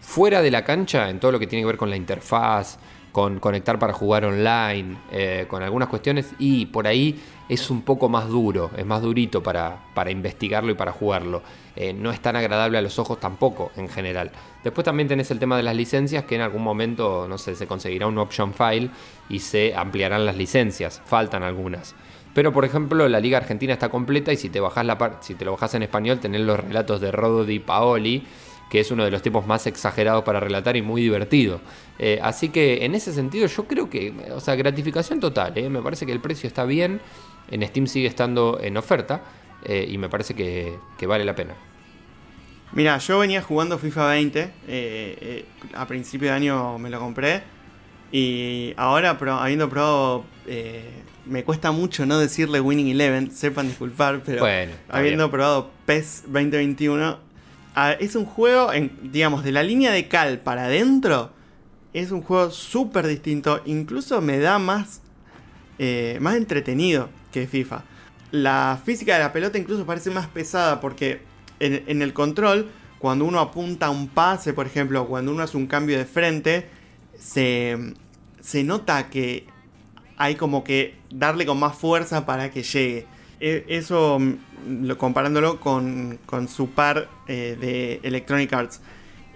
[0.00, 2.78] Fuera de la cancha, en todo lo que tiene que ver con la interfaz,
[3.16, 8.10] con conectar para jugar online, eh, con algunas cuestiones, y por ahí es un poco
[8.10, 11.40] más duro, es más durito para, para investigarlo y para jugarlo.
[11.76, 14.32] Eh, no es tan agradable a los ojos tampoco, en general.
[14.62, 17.66] Después también tenés el tema de las licencias, que en algún momento, no sé, se
[17.66, 18.90] conseguirá un option file
[19.30, 21.00] y se ampliarán las licencias.
[21.06, 21.94] Faltan algunas.
[22.34, 25.46] Pero por ejemplo, la Liga Argentina está completa y si te bajás la si te
[25.46, 28.26] lo bajas en español, tenés los relatos de Rodo Paoli,
[28.70, 31.60] que es uno de los tipos más exagerados para relatar y muy divertido.
[31.98, 35.80] Eh, así que en ese sentido yo creo que, o sea, gratificación total, eh, me
[35.82, 37.00] parece que el precio está bien,
[37.50, 39.22] en Steam sigue estando en oferta
[39.64, 41.54] eh, y me parece que, que vale la pena.
[42.72, 44.40] Mira, yo venía jugando FIFA 20.
[44.40, 45.44] eh, eh,
[45.74, 47.42] a principio de año me lo compré.
[48.12, 50.24] Y ahora, pro- habiendo probado.
[51.26, 53.30] me cuesta mucho no decirle Winning Eleven.
[53.30, 54.40] Sepan disculpar, pero.
[54.40, 55.30] Bueno, habiendo bien.
[55.30, 57.25] probado PES 2021.
[58.00, 61.32] Es un juego, en, digamos, de la línea de cal para adentro.
[61.92, 63.62] Es un juego súper distinto.
[63.66, 65.02] Incluso me da más.
[65.78, 67.84] eh, más entretenido que FIFA.
[68.30, 71.22] La física de la pelota incluso parece más pesada porque
[71.60, 75.66] en, en el control, cuando uno apunta un pase, por ejemplo, cuando uno hace un
[75.66, 76.68] cambio de frente,
[77.18, 77.94] se,
[78.40, 79.46] se nota que
[80.16, 83.06] hay como que darle con más fuerza para que llegue.
[83.40, 88.80] E- Eso mm, lo, comparándolo con, con su par eh, de Electronic Arts.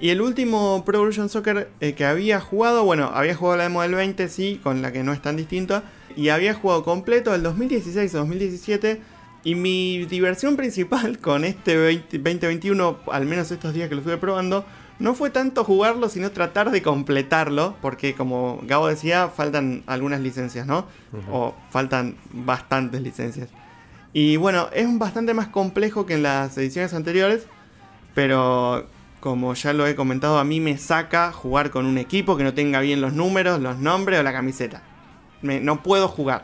[0.01, 3.83] Y el último Pro Evolution Soccer eh, que había jugado, bueno, había jugado la demo
[3.83, 5.83] del 20, sí, con la que no es tan distinta.
[6.17, 9.01] Y había jugado completo del 2016 a 2017.
[9.45, 14.17] Y mi diversión principal con este 20 2021, al menos estos días que lo estuve
[14.17, 14.65] probando,
[14.99, 17.77] no fue tanto jugarlo, sino tratar de completarlo.
[17.83, 20.87] Porque como Gabo decía, faltan algunas licencias, ¿no?
[21.31, 23.51] O faltan bastantes licencias.
[24.13, 27.47] Y bueno, es bastante más complejo que en las ediciones anteriores.
[28.15, 28.87] Pero
[29.21, 32.55] como ya lo he comentado, a mí me saca jugar con un equipo que no
[32.55, 34.83] tenga bien los números, los nombres o la camiseta.
[35.43, 36.43] Me- no puedo jugar.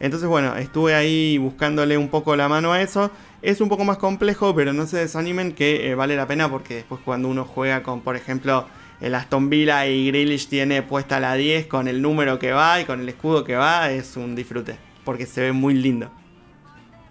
[0.00, 3.10] Entonces, bueno, estuve ahí buscándole un poco la mano a eso.
[3.40, 6.74] Es un poco más complejo, pero no se desanimen que eh, vale la pena porque
[6.76, 8.66] después cuando uno juega con, por ejemplo,
[9.00, 12.84] el Aston Villa y Grealish tiene puesta la 10 con el número que va y
[12.84, 16.10] con el escudo que va, es un disfrute, porque se ve muy lindo.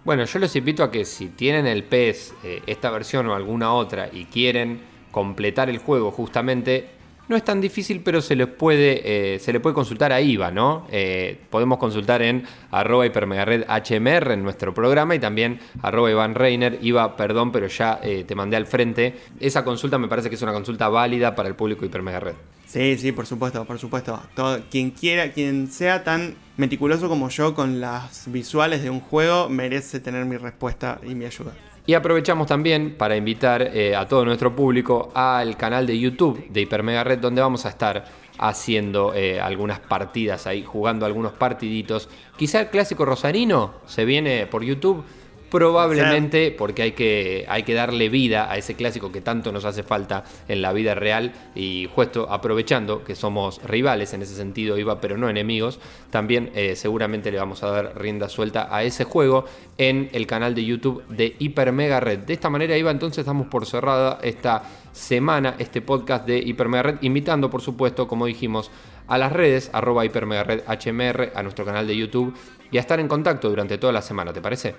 [0.04, 3.72] Bueno, yo les invito a que si tienen el PES, eh, esta versión o alguna
[3.72, 4.80] otra, y quieren
[5.12, 6.88] completar el juego justamente,
[7.28, 10.50] no es tan difícil, pero se les puede, eh, se le puede consultar a IVA,
[10.50, 10.88] ¿no?
[10.90, 16.80] Eh, podemos consultar en arroba hipermegared HMR en nuestro programa y también arroba Iván Reiner,
[16.82, 19.14] IVA, perdón, pero ya te mandé al frente.
[19.38, 22.34] Esa consulta me parece que es una consulta válida para el público hipermegared.
[22.66, 24.20] Sí, sí, por supuesto, por supuesto.
[24.34, 29.48] Todo, quien quiera, quien sea tan meticuloso como yo con las visuales de un juego,
[29.48, 31.52] merece tener mi respuesta y mi ayuda.
[31.84, 36.60] Y aprovechamos también para invitar eh, a todo nuestro público al canal de YouTube de
[36.60, 38.04] Hipermega Red, donde vamos a estar
[38.38, 42.08] haciendo eh, algunas partidas ahí, jugando algunos partiditos.
[42.36, 45.04] Quizá el clásico rosarino se viene por YouTube
[45.52, 49.82] Probablemente porque hay que, hay que darle vida a ese clásico que tanto nos hace
[49.82, 54.98] falta en la vida real y justo aprovechando que somos rivales en ese sentido, Iba,
[55.02, 55.78] pero no enemigos,
[56.08, 59.44] también eh, seguramente le vamos a dar rienda suelta a ese juego
[59.76, 62.20] en el canal de YouTube de Hiper Mega Red.
[62.20, 66.82] De esta manera, Iba, entonces damos por cerrada esta semana, este podcast de Hiper Mega
[66.84, 68.70] Red, invitando por supuesto, como dijimos,
[69.06, 72.34] a las redes, arroba HMR, a nuestro canal de YouTube
[72.70, 74.74] y a estar en contacto durante toda la semana, ¿te parece?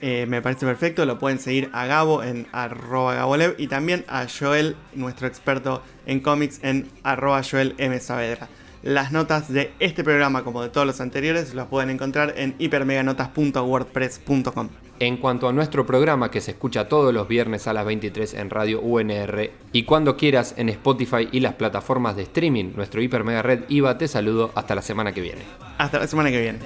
[0.00, 4.26] Eh, me parece perfecto, lo pueden seguir a Gabo en arroba Gabolev y también a
[4.28, 7.98] Joel, nuestro experto en cómics, en arroba Joel M.
[7.98, 8.48] Saavedra.
[8.82, 14.68] Las notas de este programa, como de todos los anteriores, las pueden encontrar en hipermeganotas.wordpress.com.
[15.00, 18.50] En cuanto a nuestro programa que se escucha todos los viernes a las 23 en
[18.50, 23.42] Radio UNR y cuando quieras en Spotify y las plataformas de streaming, nuestro Hiper Mega
[23.42, 25.42] Red IVA te saludo hasta la semana que viene.
[25.78, 26.58] Hasta la semana que viene.